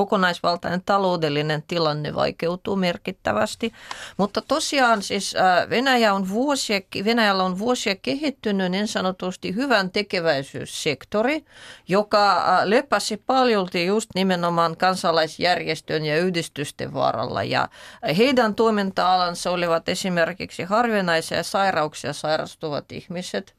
[0.00, 3.72] kokonaisvaltainen taloudellinen tilanne vaikeutuu merkittävästi.
[4.16, 11.44] Mutta tosiaan siis äh, Venäjä on vuosia, Venäjällä on vuosia kehittynyt niin sanotusti hyvän tekeväisyyssektori,
[11.88, 17.42] joka äh, lepäsi paljolti just nimenomaan kansalaisjärjestöjen ja yhdistysten varalla.
[17.42, 17.68] Ja
[18.16, 23.54] heidän toiminta-alansa olivat esimerkiksi harvinaisia sairauksia sairastuvat ihmiset,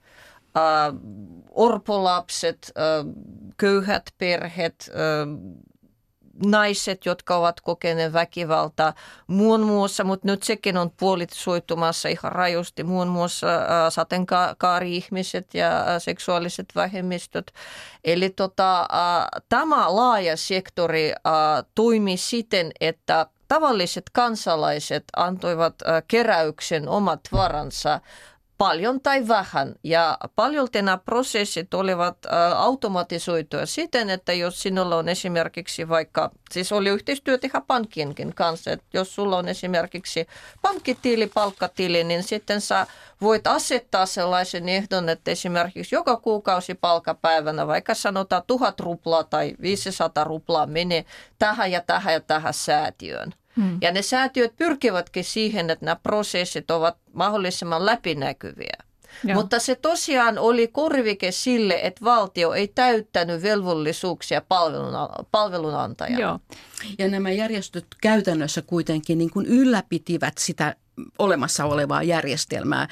[0.56, 0.99] Uh,
[1.51, 2.71] orpolapset,
[3.58, 4.91] köyhät perheet,
[6.45, 8.93] naiset, jotka ovat kokeneet väkivaltaa
[9.28, 13.47] muun muassa, mutta nyt sekin on puolisoitumassa ihan rajusti, muun muassa
[13.89, 17.53] sateenkaari-ihmiset ja seksuaaliset vähemmistöt.
[18.03, 18.88] Eli tota,
[19.49, 21.13] tämä laaja sektori
[21.76, 25.76] toimi siten, että tavalliset kansalaiset antoivat
[26.07, 27.99] keräyksen omat varansa
[28.62, 29.76] paljon tai vähän.
[29.84, 32.18] Ja paljolti nämä prosessit olivat
[32.55, 38.86] automatisoituja siten, että jos sinulla on esimerkiksi vaikka, siis oli yhteistyötä ihan pankkienkin kanssa, että
[38.93, 40.28] jos sulla on esimerkiksi
[40.62, 42.88] pankkitili, palkkatili, niin sitten sä
[43.22, 50.24] voit asettaa sellaisen ehdon, että esimerkiksi joka kuukausi palkapäivänä, vaikka sanotaan tuhat ruplaa tai 500
[50.24, 51.05] ruplaa menee
[51.39, 53.34] tähän ja tähän ja tähän säätiöön.
[53.58, 53.78] Hmm.
[53.82, 58.78] Ja ne säätiöt pyrkivätkin siihen, että nämä prosessit ovat mahdollisimman läpinäkyviä.
[59.24, 59.36] Joo.
[59.36, 64.93] Mutta se tosiaan oli korvike sille, että valtio ei täyttänyt velvollisuuksia palvelun,
[65.32, 66.22] palvelunantajana.
[66.22, 66.39] Joo.
[66.99, 70.76] Ja nämä järjestöt käytännössä kuitenkin niin kuin ylläpitivät sitä
[71.19, 72.87] olemassa olevaa järjestelmää.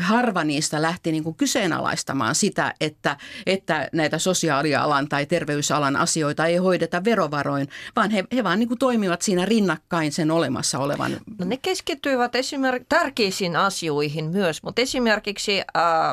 [0.00, 3.16] Harva niistä lähti niin kuin kyseenalaistamaan sitä, että,
[3.46, 8.78] että näitä sosiaalialan tai terveysalan asioita ei hoideta verovaroin, vaan he, he vaan niin kuin
[8.78, 11.12] toimivat siinä rinnakkain sen olemassa olevan.
[11.38, 15.64] No ne keskittyivät esimerkiksi tärkeisiin asioihin myös, mutta esimerkiksi äh,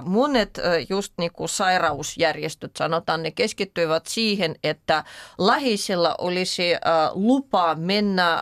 [0.05, 5.03] monet äh, just niin kuin sairausjärjestöt sanotaan, ne keskittyivät siihen, että
[5.37, 6.79] lähisellä olisi äh,
[7.13, 8.41] lupa mennä äh,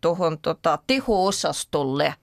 [0.00, 2.16] tuohon tota, teho-osastoon autolle äh,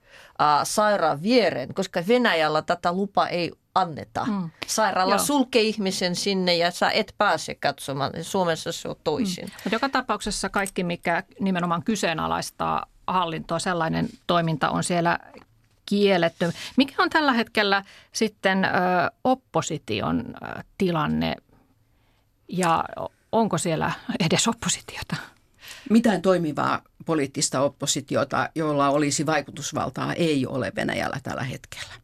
[0.64, 4.24] sairaan viereen, koska Venäjällä tätä lupa ei anneta.
[4.24, 4.50] Mm.
[4.66, 5.24] Sairaala Joo.
[5.24, 8.12] sulkee ihmisen sinne ja sä et pääse katsomaan.
[8.22, 9.44] Suomessa se on toisin.
[9.44, 9.50] Mm.
[9.52, 15.18] Mutta joka tapauksessa kaikki, mikä nimenomaan kyseenalaistaa hallintoa, sellainen toiminta on siellä
[15.86, 16.52] kielletty.
[16.76, 18.68] Mikä on tällä hetkellä sitten ö,
[19.24, 21.36] opposition ö, tilanne
[22.48, 22.84] ja
[23.32, 25.16] onko siellä edes oppositiota?
[25.90, 32.00] Mitään toimivaa poliittista oppositiota, jolla olisi vaikutusvaltaa, ei ole Venäjällä tällä hetkellä.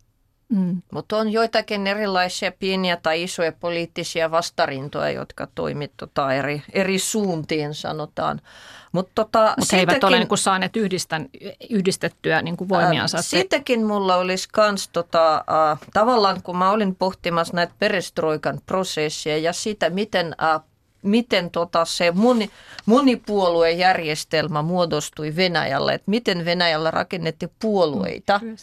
[0.48, 0.82] Mm.
[0.92, 7.74] Mutta on joitakin erilaisia pieniä tai isoja poliittisia vastarintoja, jotka toimivat tota eri, eri suuntiin,
[7.74, 8.40] sanotaan.
[8.92, 11.28] Mutta tota, Mut he eivät ole niin saaneet yhdistän,
[11.70, 13.18] yhdistettyä niin kuin voimiansa.
[13.18, 19.38] Äh, siitäkin mulla olisi kans, tota, äh, tavallaan kun mä olin pohtimassa näitä perestroikan prosessia
[19.38, 20.60] ja sitä, miten äh,
[21.06, 22.50] miten tota se moni,
[22.86, 28.40] monipuoluejärjestelmä muodostui Venäjällä, että miten Venäjällä rakennettiin puolueita.
[28.42, 28.56] Mm,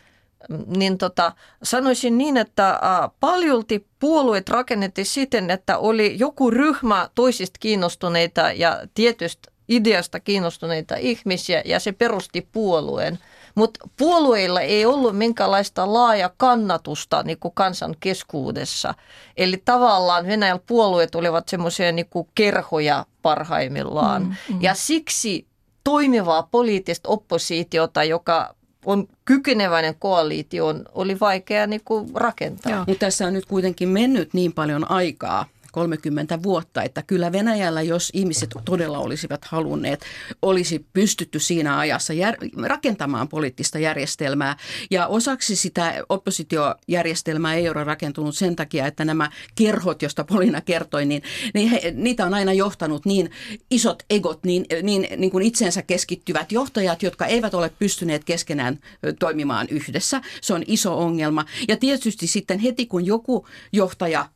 [0.77, 1.31] niin tota,
[1.63, 2.79] sanoisin niin, että
[3.19, 11.61] paljolti puolueet rakennettiin siten, että oli joku ryhmä toisista kiinnostuneita ja tietystä ideasta kiinnostuneita ihmisiä
[11.65, 13.19] ja se perusti puolueen–
[13.56, 18.93] mutta puolueilla ei ollut minkälaista laaja kannatusta niin kuin kansan keskuudessa.
[19.38, 24.24] Eli tavallaan Venäjällä puolueet olivat semmoisia niin kerhoja parhaimmillaan.
[24.24, 24.62] Mm, mm.
[24.62, 25.47] Ja siksi
[25.84, 32.84] toimivaa poliittista oppositiota, joka on kykeneväinen koalitio, oli vaikea niin kuin rakentaa.
[32.88, 38.09] Mutta tässä on nyt kuitenkin mennyt niin paljon aikaa, 30 vuotta, että kyllä Venäjällä, jos
[38.13, 40.05] ihmiset todella olisivat halunneet,
[40.41, 42.36] olisi pystytty siinä ajassa jär,
[42.67, 44.57] rakentamaan poliittista järjestelmää.
[44.91, 51.05] Ja osaksi sitä oppositiojärjestelmää ei ole rakentunut sen takia, että nämä kerhot, joista Polina kertoi,
[51.05, 53.32] niin, niin he, niitä on aina johtanut niin
[53.71, 58.80] isot egot, niin, niin, niin kuin itsensä keskittyvät johtajat, jotka eivät ole pystyneet keskenään
[59.19, 60.21] toimimaan yhdessä.
[60.41, 61.45] Se on iso ongelma.
[61.67, 64.30] Ja tietysti sitten heti, kun joku johtaja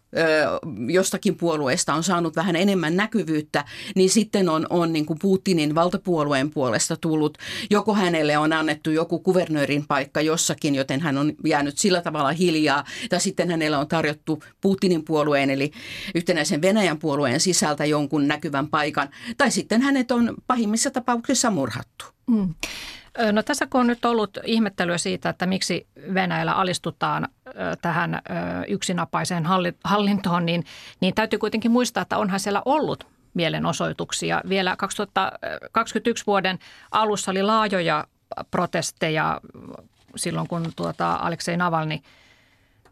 [0.87, 6.49] jostakin puolueesta on saanut vähän enemmän näkyvyyttä, niin sitten on, on niin kuin Putinin valtapuolueen
[6.49, 7.37] puolesta tullut,
[7.69, 12.83] joko hänelle on annettu joku kuvernöörin paikka jossakin, joten hän on jäänyt sillä tavalla hiljaa,
[13.09, 15.71] tai sitten hänelle on tarjottu Putinin puolueen, eli
[16.15, 22.05] yhtenäisen Venäjän puolueen sisältä jonkun näkyvän paikan, tai sitten hänet on pahimmissa tapauksissa murhattu.
[22.27, 22.53] Mm.
[23.31, 27.27] No tässä kun on nyt ollut ihmettelyä siitä, että miksi Venäjällä alistutaan
[27.81, 28.21] tähän
[28.67, 29.43] yksinapaiseen
[29.83, 30.63] hallintoon, niin,
[31.01, 34.41] niin täytyy kuitenkin muistaa, että onhan siellä ollut mielenosoituksia.
[34.49, 36.59] Vielä 2021 vuoden
[36.91, 38.07] alussa oli laajoja
[38.51, 39.41] protesteja
[40.15, 41.99] silloin, kun tuota Aleksei Navalny–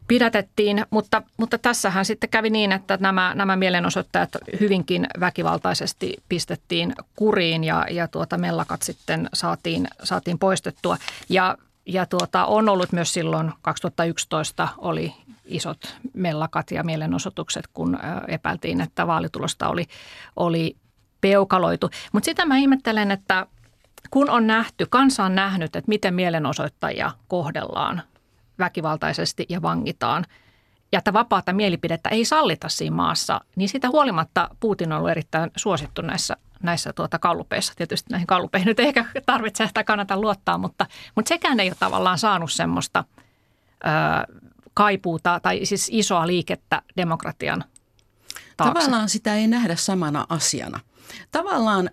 [0.08, 7.64] pidätettiin, mutta, mutta tässähän sitten kävi niin, että nämä, nämä mielenosoittajat hyvinkin väkivaltaisesti pistettiin kuriin
[7.64, 10.96] ja, ja tuota mellakat sitten saatiin, saatiin poistettua.
[11.28, 11.56] Ja,
[11.86, 15.14] ja tuota, on ollut myös silloin 2011 oli
[15.44, 19.86] isot mellakat ja mielenosoitukset, kun epäiltiin, että vaalitulosta oli,
[20.36, 20.76] oli
[21.20, 21.90] peukaloitu.
[22.12, 23.46] Mutta sitä mä ihmettelen, että
[24.10, 28.02] kun on nähty, kansa on nähnyt, että miten mielenosoittajia kohdellaan–
[28.58, 30.24] väkivaltaisesti ja vangitaan
[30.92, 35.50] ja että vapaata mielipidettä ei sallita siinä maassa, niin siitä huolimatta Putin on ollut erittäin
[35.56, 37.72] suosittu näissä, näissä tuota kallupeissa.
[37.76, 42.18] Tietysti näihin kallupeihin nyt ehkä tarvitse tai kannata luottaa, mutta, mutta sekään ei ole tavallaan
[42.18, 43.04] saanut semmoista
[43.84, 44.34] ö,
[44.74, 47.64] kaipuuta tai siis isoa liikettä demokratian
[48.56, 48.74] taakse.
[48.74, 50.80] Tavallaan sitä ei nähdä samana asiana.
[51.30, 51.90] Tavallaan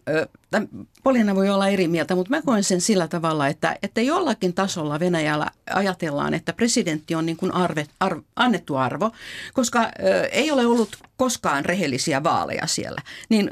[1.04, 5.00] Polina voi olla eri mieltä, mutta mä koen sen sillä tavalla, että, että jollakin tasolla
[5.00, 9.12] Venäjällä ajatellaan, että presidentti on niin kuin arve, arv, annettu arvo,
[9.54, 13.02] koska ö, ei ole ollut koskaan rehellisiä vaaleja siellä.
[13.30, 13.50] Niin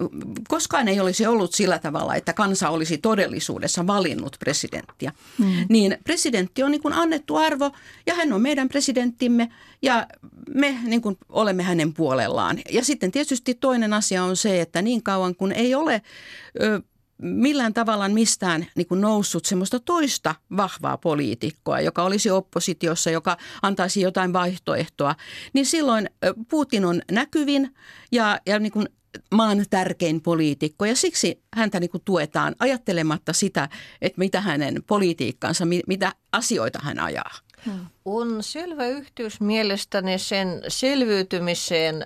[0.47, 5.11] koskaan ei olisi ollut sillä tavalla, että kansa olisi todellisuudessa valinnut presidenttiä.
[5.37, 5.65] Mm.
[5.69, 7.71] Niin presidentti on niin kuin annettu arvo
[8.05, 9.49] ja hän on meidän presidenttimme
[9.81, 10.07] ja
[10.55, 12.59] me niin kuin olemme hänen puolellaan.
[12.71, 16.01] Ja sitten tietysti toinen asia on se, että niin kauan kun ei ole
[16.61, 16.81] ö,
[17.21, 24.01] millään tavalla mistään niin kuin noussut semmoista toista vahvaa poliitikkoa, joka olisi oppositiossa, joka antaisi
[24.01, 25.15] jotain vaihtoehtoa,
[25.53, 26.09] niin silloin
[26.49, 27.75] Putin on näkyvin
[28.11, 28.89] ja, ja niin kuin
[29.31, 33.69] maan tärkein poliitikko ja siksi häntä niin kuin tuetaan ajattelematta sitä,
[34.01, 37.31] että mitä hänen politiikkansa, mitä asioita hän ajaa.
[38.05, 42.05] On selvä yhteys mielestäni sen selviytymiseen,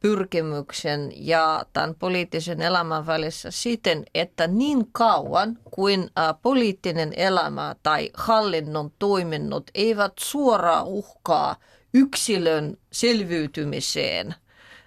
[0.00, 6.10] pyrkimyksen ja tämän poliittisen elämän välissä siten, että niin kauan kuin
[6.42, 11.56] poliittinen elämä tai hallinnon toiminnot eivät suoraan uhkaa
[11.94, 14.34] yksilön selviytymiseen,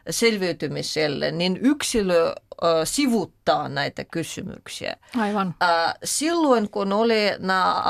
[0.09, 2.35] selviytymiselle, niin yksilö
[2.83, 4.97] sivuttaa näitä kysymyksiä.
[5.17, 5.55] Aivan.
[6.03, 7.83] Silloin kun oli nämä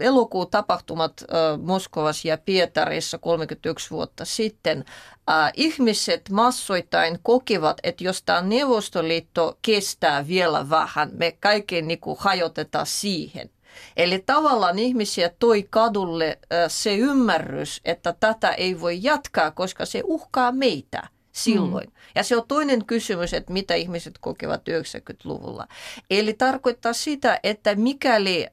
[0.00, 1.24] elokuun tapahtumat
[1.62, 4.84] Moskovassa ja Pietarissa 31 vuotta sitten,
[5.54, 13.50] ihmiset massoittain kokivat, että jos tämä Neuvostoliitto kestää vielä vähän, me kaikki niin hajotetaan siihen.
[13.96, 16.38] Eli tavallaan ihmisiä toi kadulle
[16.68, 21.02] se ymmärrys, että tätä ei voi jatkaa, koska se uhkaa meitä–
[21.32, 21.86] silloin.
[21.86, 21.92] Mm.
[22.14, 25.68] Ja se on toinen kysymys, että mitä ihmiset kokevat 90-luvulla.
[26.10, 28.46] Eli tarkoittaa sitä, että mikäli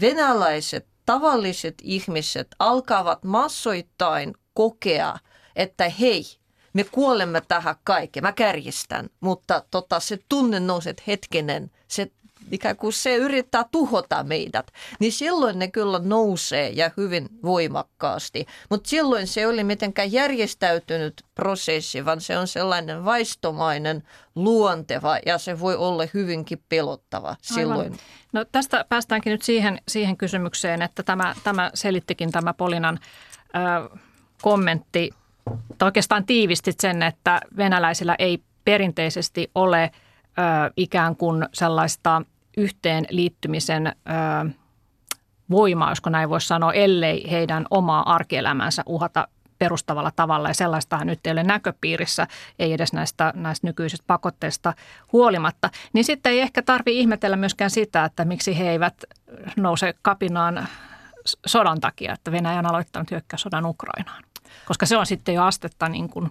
[0.00, 5.16] venäläiset tavalliset ihmiset alkavat massoittain kokea,
[5.56, 6.24] että hei,
[6.72, 12.10] me kuolemme tähän kaikkeen, mä kärjistän, mutta tota, se tunne nousee, että hetkinen, se
[12.52, 14.66] ikään kuin se yrittää tuhota meidät,
[15.00, 18.46] niin silloin ne kyllä nousee ja hyvin voimakkaasti.
[18.70, 24.02] Mutta silloin se oli mitenkään järjestäytynyt prosessi, vaan se on sellainen vaistomainen,
[24.34, 27.80] luonteva ja se voi olla hyvinkin pelottava silloin.
[27.80, 27.98] Aivan.
[28.32, 32.98] No tästä päästäänkin nyt siihen, siihen kysymykseen, että tämä, tämä selittikin tämä Polinan
[33.44, 33.98] ö,
[34.42, 35.10] kommentti,
[35.82, 39.92] oikeastaan tiivistit sen, että venäläisillä ei perinteisesti ole ö,
[40.76, 42.22] ikään kuin sellaista
[42.60, 43.92] yhteen liittymisen
[45.50, 51.26] voimaa, josko näin voisi sanoa, ellei heidän omaa arkielämänsä uhata perustavalla tavalla ja sellaistahan nyt
[51.26, 52.26] ei ole näköpiirissä,
[52.58, 54.74] ei edes näistä, näistä nykyisistä pakotteista
[55.12, 59.04] huolimatta, niin sitten ei ehkä tarvi ihmetellä myöskään sitä, että miksi he eivät
[59.56, 60.68] nouse kapinaan
[61.46, 64.22] sodan takia, että Venäjä on aloittanut hyökkäyssodan Ukrainaan.
[64.66, 66.30] Koska se on sitten jo astetta niin kuin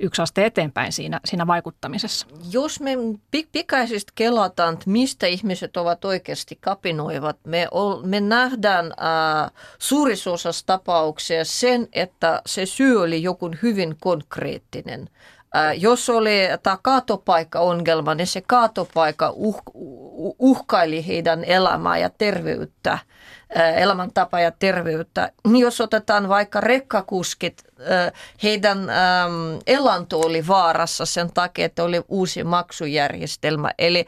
[0.00, 2.26] yksi aste eteenpäin siinä, siinä vaikuttamisessa.
[2.50, 2.96] Jos me
[3.52, 10.66] pikaisesti kelataan, että mistä ihmiset ovat oikeasti kapinoivat, me, ol, me nähdään äh, suurissa osassa
[10.66, 15.10] tapauksia sen, että se syy oli joku hyvin konkreettinen.
[15.76, 19.62] Jos oli tämä kaatopaikka-ongelma, niin se kaatopaikka uh,
[20.38, 22.98] uhkaili heidän elämää ja terveyttä–
[23.76, 25.32] elämäntapa ja terveyttä.
[25.58, 27.62] Jos otetaan vaikka rekkakuskit,
[28.42, 28.78] heidän
[29.66, 33.70] elanto oli vaarassa sen takia, että oli uusi maksujärjestelmä.
[33.78, 34.06] Eli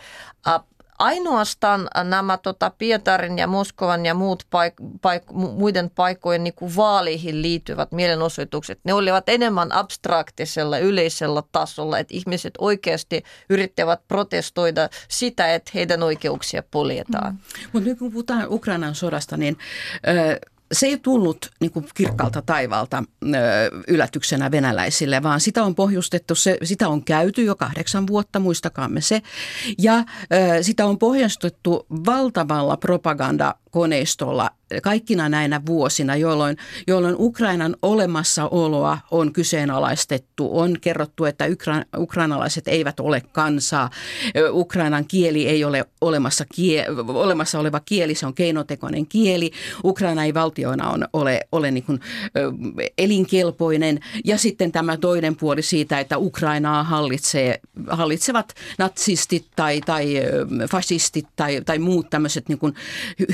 [0.99, 7.43] ainoastaan nämä tota, Pietarin ja Moskovan ja muut paik- paik- muiden paikkojen niin kuin vaaliihin
[7.43, 15.71] liittyvät mielenosoitukset, ne olivat enemmän abstraktisella yleisellä tasolla, että ihmiset oikeasti yrittävät protestoida sitä, että
[15.75, 17.33] heidän oikeuksia poljetaan.
[17.33, 17.39] Mm.
[17.73, 19.59] Mutta nyt kun puhutaan Ukrainan sodasta, niin...
[20.09, 23.05] Äh, se ei tullut niin kuin kirkkaalta taivalta
[23.89, 29.23] yllätyksenä venäläisille, vaan sitä on pohjustettu, se, sitä on käyty jo kahdeksan vuotta, muistakaamme se.
[29.79, 30.05] Ja
[30.63, 32.77] sitä on pohjustettu valtavalla
[33.77, 34.51] propagandakoneistolla
[34.83, 36.57] kaikkina näinä vuosina, jolloin,
[36.87, 40.59] jolloin Ukrainan olemassaoloa on kyseenalaistettu.
[40.59, 43.91] On kerrottu, että ukra, ukrainalaiset eivät ole kansaa.
[44.51, 49.51] Ukrainan kieli ei ole olemassa, kie, olemassa oleva kieli, se on keinotekoinen kieli.
[49.85, 52.01] Ukraina ei valtioina on, ole, ole niin kuin,
[52.99, 54.01] elinkelpoinen.
[54.25, 60.15] Ja sitten tämä toinen puoli siitä, että Ukrainaa hallitsee, hallitsevat natsistit tai, tai
[60.71, 62.75] fasistit tai, tai muut tämmöiset niin kuin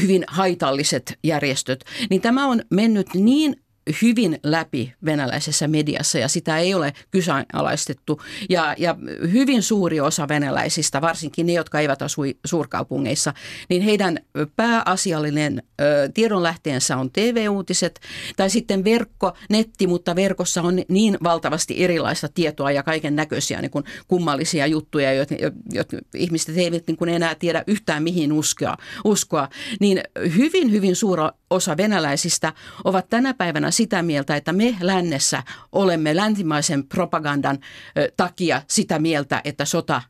[0.02, 3.56] hyvin haitalliset järjestöt, niin tämä on mennyt niin
[4.02, 8.20] hyvin läpi venäläisessä mediassa ja sitä ei ole kyseenalaistettu.
[8.48, 8.96] Ja, ja
[9.32, 13.34] hyvin suuri osa venäläisistä, varsinkin ne, jotka eivät asu suurkaupungeissa,
[13.68, 14.18] niin heidän
[14.56, 18.00] pääasiallinen ö, tiedonlähteensä on TV-uutiset
[18.36, 23.84] tai sitten verkko, netti, mutta verkossa on niin valtavasti erilaista tietoa ja kaiken näköisiä niin
[24.08, 25.34] kummallisia juttuja, joita,
[25.72, 29.48] joita ihmiset eivät niin enää tiedä yhtään mihin uskoa, uskoa.
[29.80, 30.00] Niin
[30.36, 32.52] hyvin, hyvin suuri osa venäläisistä
[32.84, 35.42] ovat tänä päivänä sitä mieltä, että me lännessä
[35.72, 37.58] olemme länsimaisen propagandan
[38.16, 40.02] takia sitä mieltä, että sota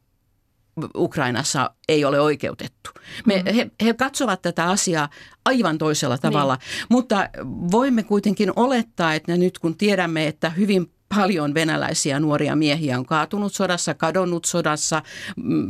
[0.97, 2.91] Ukrainassa ei ole oikeutettu.
[3.27, 3.55] Me, mm.
[3.55, 5.09] he, he katsovat tätä asiaa
[5.45, 6.87] aivan toisella tavalla, niin.
[6.89, 7.29] mutta
[7.73, 13.55] voimme kuitenkin olettaa, että nyt kun tiedämme, että hyvin paljon venäläisiä nuoria miehiä on kaatunut
[13.55, 15.03] sodassa, kadonnut sodassa,
[15.37, 15.69] mm,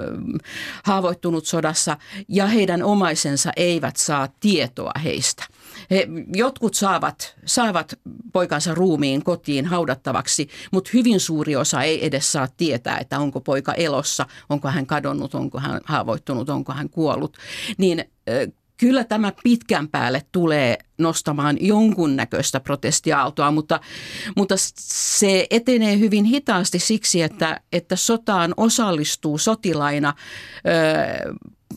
[0.85, 1.97] haavoittunut sodassa
[2.29, 5.45] ja heidän omaisensa eivät saa tietoa heistä.
[5.91, 7.99] He, jotkut saavat, saavat
[8.33, 13.75] poikansa ruumiin kotiin haudattavaksi, mutta hyvin suuri osa ei edes saa tietää, että onko poika
[13.75, 17.37] elossa, onko hän kadonnut, onko hän haavoittunut, onko hän kuollut.
[17.79, 18.05] Niin
[18.83, 23.81] kyllä tämä pitkän päälle tulee nostamaan jonkunnäköistä protestiaaltoa, mutta,
[24.37, 30.15] mutta se etenee hyvin hitaasti siksi, että, että sotaan osallistuu sotilaina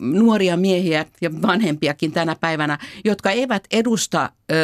[0.00, 4.54] nuoria miehiä ja vanhempiakin tänä päivänä, jotka eivät edusta ö,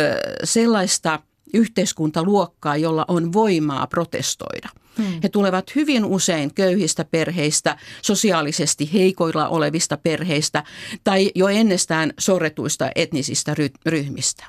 [0.45, 1.21] sellaista
[1.55, 4.69] yhteiskuntaluokkaa, jolla on voimaa protestoida.
[4.99, 5.21] Hmm.
[5.23, 10.65] He tulevat hyvin usein köyhistä perheistä, sosiaalisesti heikoilla olevista perheistä
[11.05, 13.55] tai jo ennestään sorretuista etnisistä
[13.87, 14.45] ryhmistä.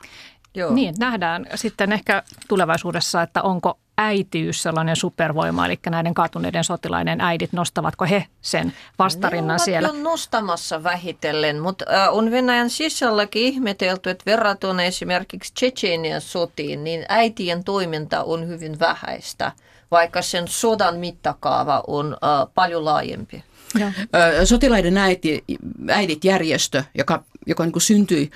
[0.56, 0.74] Joo.
[0.74, 7.54] Niin, nähdään sitten ehkä tulevaisuudessa, että onko äitiys sellainen supervoima, eli näiden kaatuneiden sotilaiden äidit,
[7.54, 9.88] nostavatko he sen vastarinnan ne siellä?
[9.88, 17.06] Ne nostamassa vähitellen, mutta äh, on Venäjän sisälläkin ihmetelty, että verrattuna esimerkiksi Tsetsenian sotiin, niin
[17.10, 19.52] äitien toiminta on hyvin vähäistä,
[19.92, 23.44] vaikka sen sodan mittakaava on äh, paljon laajempi.
[23.80, 23.92] Ja.
[24.46, 25.44] Sotilaiden äiti,
[25.90, 28.32] äidit järjestö, joka, joka niin kuin syntyi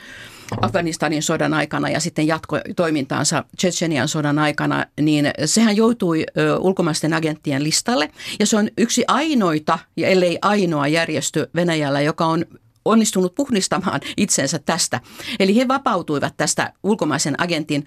[0.62, 6.26] Afganistanin sodan aikana ja sitten jatkoi toimintaansa Tsetsenian sodan aikana, niin sehän joutui
[6.60, 8.10] ulkomaisten agenttien listalle.
[8.39, 12.45] Ja se on yksi ainoita, ja ellei ainoa järjestö Venäjällä, joka on
[12.90, 15.02] onnistunut puhdistamaan itsensä tästä.
[15.40, 17.86] Eli he vapautuivat tästä ulkomaisen agentin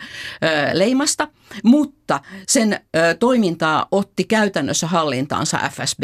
[0.73, 1.29] leimasta,
[1.65, 2.81] mutta sen
[3.19, 6.03] toimintaa otti käytännössä hallintaansa FSB.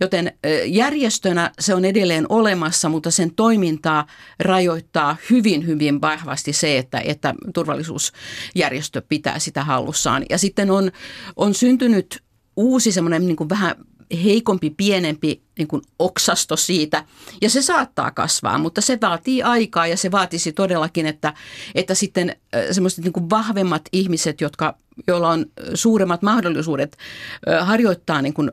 [0.00, 0.32] Joten
[0.66, 4.06] järjestönä se on edelleen olemassa, mutta sen toimintaa
[4.40, 10.22] rajoittaa hyvin, hyvin vahvasti se, että, että turvallisuusjärjestö pitää sitä hallussaan.
[10.30, 10.90] Ja sitten on,
[11.36, 12.22] on syntynyt
[12.56, 13.74] uusi semmoinen niin vähän
[14.24, 17.04] heikompi, pienempi niin kuin oksasto siitä.
[17.42, 21.34] Ja se saattaa kasvaa, mutta se vaatii aikaa ja se vaatisi todellakin, että,
[21.74, 22.36] että sitten
[22.70, 24.74] semmoiset niin kuin vahvemmat ihmiset, jotka,
[25.06, 26.96] joilla on suuremmat mahdollisuudet
[27.60, 28.50] harjoittaa, niin kuin,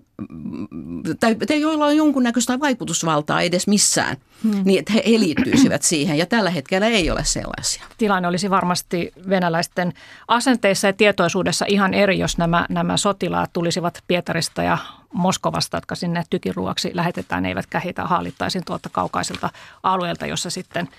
[1.20, 4.62] tai, tai joilla on jonkunnäköistä vaikutusvaltaa edes missään, hmm.
[4.66, 6.18] niin että he, he liittyisivät siihen.
[6.18, 7.84] Ja tällä hetkellä ei ole sellaisia.
[7.98, 9.94] Tilanne olisi varmasti venäläisten
[10.28, 14.78] asenteissa ja tietoisuudessa ihan eri, jos nämä, nämä sotilaat tulisivat Pietarista ja
[15.14, 19.50] Moskovasta, jotka sinne tykiruoksi lähetetään, eivätkä heitä haalittaisiin tuolta kaukaisilta
[19.84, 20.90] alueilta, jossa sitten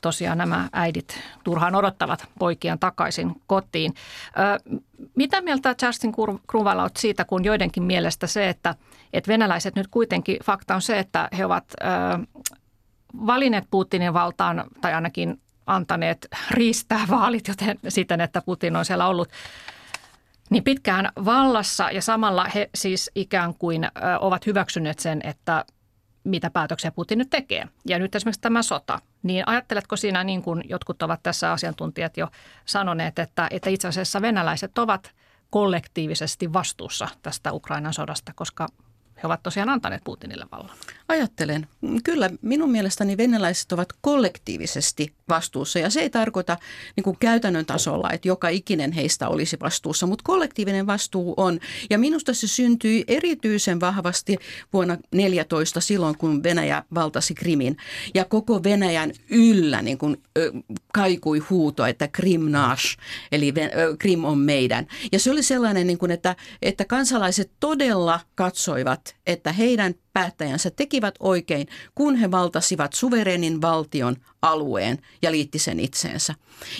[0.00, 3.94] tosiaan nämä äidit turhaan odottavat poikiaan takaisin kotiin.
[4.26, 4.80] Ö,
[5.16, 6.12] mitä mieltä Justin
[6.46, 8.74] Kruvala olet siitä, kun joidenkin mielestä se, että,
[9.12, 11.84] että venäläiset nyt kuitenkin, fakta on se, että he ovat ö,
[13.26, 19.28] valinneet Putinin valtaan tai ainakin antaneet riistää vaalit, joten siten, että Putin on siellä ollut
[20.50, 23.88] niin pitkään vallassa ja samalla he siis ikään kuin
[24.20, 25.64] ovat hyväksyneet sen, että
[26.24, 27.68] mitä päätöksiä Putin nyt tekee.
[27.86, 28.98] Ja nyt esimerkiksi tämä sota.
[29.22, 32.28] Niin ajatteletko siinä, niin kuin jotkut ovat tässä asiantuntijat jo
[32.64, 35.14] sanoneet, että, että itse asiassa venäläiset ovat
[35.50, 38.68] kollektiivisesti vastuussa tästä Ukrainan sodasta, koska
[39.22, 40.76] he ovat tosiaan antaneet Putinille vallan.
[41.08, 41.66] Ajattelen.
[42.04, 46.56] Kyllä, minun mielestäni venäläiset ovat kollektiivisesti vastuussa ja se ei tarkoita
[46.96, 51.60] niin kuin käytännön tasolla, että joka ikinen heistä olisi vastuussa, mutta kollektiivinen vastuu on.
[51.90, 54.36] Ja minusta se syntyi erityisen vahvasti
[54.72, 57.76] vuonna 14 silloin, kun Venäjä valtasi Krimin
[58.14, 60.52] ja koko Venäjän yllä niin kuin, ö,
[60.92, 62.98] kaikui huuto, että Krim nash,
[63.32, 63.52] eli
[63.98, 64.86] Krim on meidän.
[65.12, 71.14] Ja se oli sellainen, niin kuin, että, että kansalaiset todella katsoivat, että heidän päättäjänsä tekivät
[71.20, 76.34] oikein, kun he valtasivat suverenin valtion alueen ja liitti sen itseensä.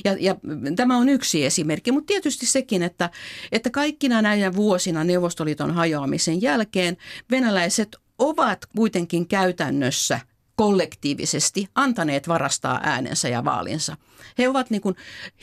[0.04, 0.36] Ja, ja
[0.76, 3.10] tämä on yksi esimerkki, mutta tietysti sekin, että,
[3.52, 6.96] että kaikkina näinä vuosina Neuvostoliiton hajoamisen jälkeen
[7.30, 10.20] venäläiset ovat kuitenkin käytännössä
[10.56, 13.96] kollektiivisesti antaneet varastaa äänensä ja vaalinsa.
[14.38, 14.96] He ovat niin kuin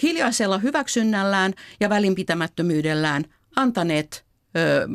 [0.04, 3.26] hiljaisella hyväksynnällään ja välinpitämättömyydellään
[3.56, 4.26] antaneet
[4.58, 4.88] ö,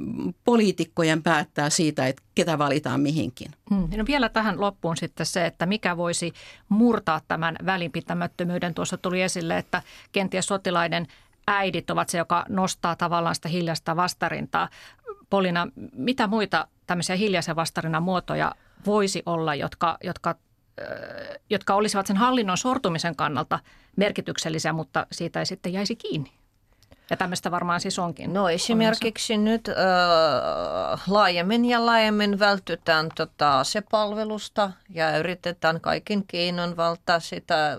[0.45, 3.51] poliitikkojen päättää siitä, että ketä valitaan mihinkin.
[3.71, 3.89] Hmm.
[3.97, 6.33] No vielä tähän loppuun sitten se, että mikä voisi
[6.69, 8.75] murtaa tämän välinpitämättömyyden.
[8.75, 9.83] Tuossa tuli esille, että
[10.13, 11.07] kenties sotilaiden
[11.47, 14.69] äidit ovat se, joka nostaa tavallaan sitä hiljaista vastarintaa.
[15.31, 18.53] Polina, mitä muita tämmöisiä hiljaisen vastarinnan muotoja
[18.87, 20.35] voisi olla, jotka, jotka,
[21.51, 23.59] jotka olisivat sen hallinnon sortumisen kannalta
[23.97, 26.33] merkityksellisiä, mutta siitä ei sitten jäisi kiinni?
[27.11, 28.35] Ja tämmöistä varmaan siis onkin.
[28.35, 29.51] No esimerkiksi ongelma.
[29.51, 37.79] nyt äh, laajemmin ja laajemmin vältytään tota, se palvelusta ja yritetään kaikin keinon valtaa sitä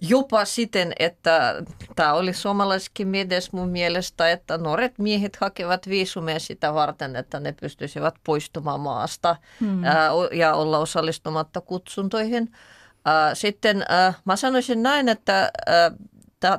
[0.00, 1.54] jopa siten, että
[1.96, 7.52] tämä oli suomalaiskin medias mun mielestä, että nuoret miehet hakevat viisumia sitä varten, että ne
[7.52, 9.84] pystyisivät poistumaan maasta hmm.
[9.84, 12.52] ää, ja olla osallistumatta kutsuntoihin.
[13.04, 15.90] Ää, sitten ää, mä sanoisin näin, että ää,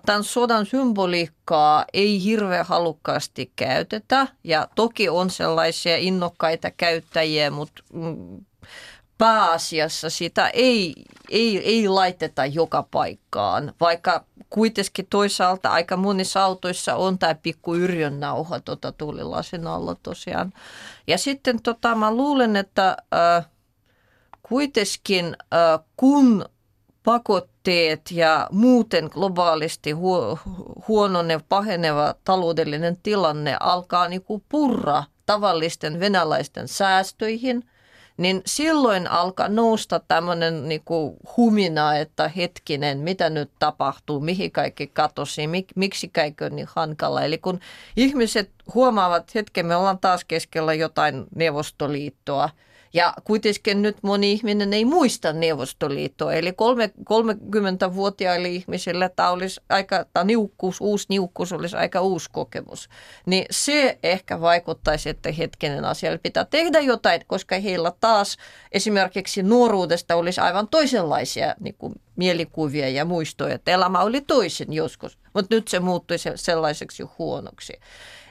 [0.05, 8.45] tämän sodan symboliikkaa ei hirveän halukkaasti käytetä ja toki on sellaisia innokkaita käyttäjiä, mutta mm,
[9.17, 10.93] pääasiassa sitä ei,
[11.29, 18.19] ei, ei laiteta joka paikkaan, vaikka kuitenkin toisaalta aika monissa autoissa on tämä pikku yrjön
[18.19, 20.53] nauha tota tuulilasin alla tosiaan.
[21.07, 23.45] Ja sitten tota, mä luulen, että äh,
[24.43, 26.45] kuitenkin äh, kun
[27.05, 30.39] pakotteet ja muuten globaalisti huo,
[30.87, 37.63] huonone, paheneva taloudellinen tilanne alkaa niin kuin purra tavallisten venäläisten säästöihin–
[38.17, 45.47] niin silloin alkaa nousta tämmöinen niinku humina, että hetkinen, mitä nyt tapahtuu, mihin kaikki katosi,
[45.47, 47.21] mik, miksi kaikki on niin hankala.
[47.21, 47.59] Eli kun
[47.97, 52.49] ihmiset huomaavat, hetken me ollaan taas keskellä jotain Neuvostoliittoa,
[52.95, 56.33] ja kuitenkin nyt moni ihminen ei muista Neuvostoliittoa.
[56.33, 62.89] Eli 30-vuotiaille ihmisille tämä olisi aika, tämä niukkuus, uusi niukkuus olisi aika uusi kokemus.
[63.25, 68.37] Niin se ehkä vaikuttaisi, että hetkinen asia pitää tehdä jotain, koska heillä taas
[68.71, 75.17] esimerkiksi nuoruudesta olisi aivan toisenlaisia niin kuin mielikuvia ja muistoja, että elämä oli toisin joskus,
[75.33, 77.73] mutta nyt se muuttui sellaiseksi huonoksi.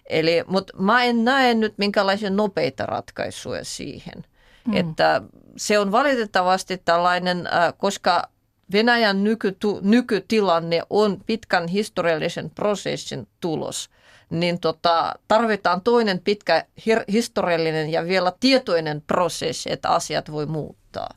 [0.07, 4.25] Eli, mutta mä en näe nyt minkälaisia nopeita ratkaisuja siihen–
[4.67, 4.77] Mm.
[4.77, 5.23] Että
[5.57, 8.29] se on valitettavasti tällainen, äh, koska
[8.73, 13.91] Venäjän nykytu, nykytilanne on pitkän historiallisen prosessin tulos,
[14.31, 16.65] niin tota, tarvitaan toinen pitkä
[17.12, 21.09] historiallinen ja vielä tietoinen prosessi, että asiat voi muuttaa.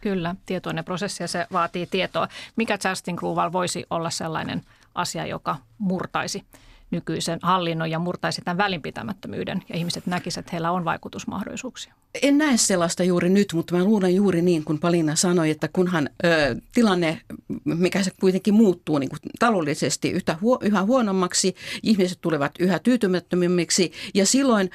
[0.00, 2.28] Kyllä, tietoinen prosessi ja se vaatii tietoa.
[2.56, 4.62] Mikä Justin Kruval voisi olla sellainen
[4.94, 6.44] asia, joka murtaisi
[6.90, 11.94] nykyisen hallinnon ja murtaisi tämän välinpitämättömyyden ja ihmiset näkisivät, että heillä on vaikutusmahdollisuuksia?
[12.22, 16.10] En näe sellaista juuri nyt, mutta mä luulen juuri niin kuin Palina sanoi, että kunhan
[16.24, 17.20] ö, tilanne,
[17.64, 23.92] mikä se kuitenkin muuttuu niin kuin taloudellisesti yhtä huo, yhä huonommaksi, ihmiset tulevat yhä tyytymättömimmiksi
[24.14, 24.70] ja silloin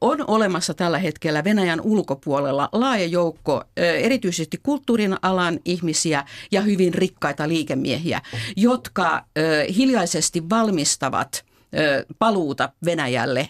[0.00, 6.94] on olemassa tällä hetkellä Venäjän ulkopuolella laaja joukko ö, erityisesti kulttuurin alan ihmisiä ja hyvin
[6.94, 8.22] rikkaita liikemiehiä,
[8.56, 11.48] jotka ö, hiljaisesti valmistavat–
[12.18, 13.48] paluuta Venäjälle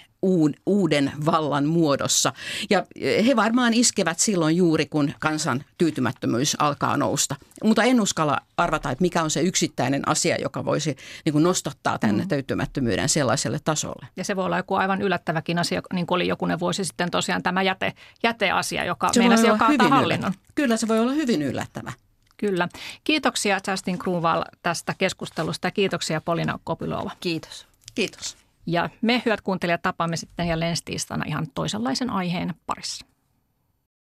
[0.66, 2.32] uuden vallan muodossa.
[2.70, 2.86] Ja
[3.26, 7.36] he varmaan iskevät silloin juuri, kun kansan tyytymättömyys alkaa nousta.
[7.64, 11.98] Mutta en uskalla arvata, että mikä on se yksittäinen asia, joka voisi niin kuin nostattaa
[11.98, 12.28] tänne mm.
[12.28, 14.06] tyytymättömyyden sellaiselle tasolle.
[14.16, 17.42] Ja se voi olla joku aivan yllättäväkin asia, niin kuin oli jokunen vuosi sitten tosiaan
[17.42, 17.92] tämä jäte,
[18.22, 20.32] jäteasia, joka se meinasi joka hallinnon.
[20.54, 21.92] Kyllä se voi olla hyvin yllättävä.
[22.36, 22.68] Kyllä.
[23.04, 27.10] Kiitoksia Justin Kruval tästä keskustelusta ja kiitoksia Polina Kopilova.
[27.20, 27.67] Kiitos.
[27.98, 28.36] Kiitos.
[28.66, 33.06] Ja me hyvät kuuntelijat tapaamme sitten jälleen tiistaina ihan toisenlaisen aiheen parissa.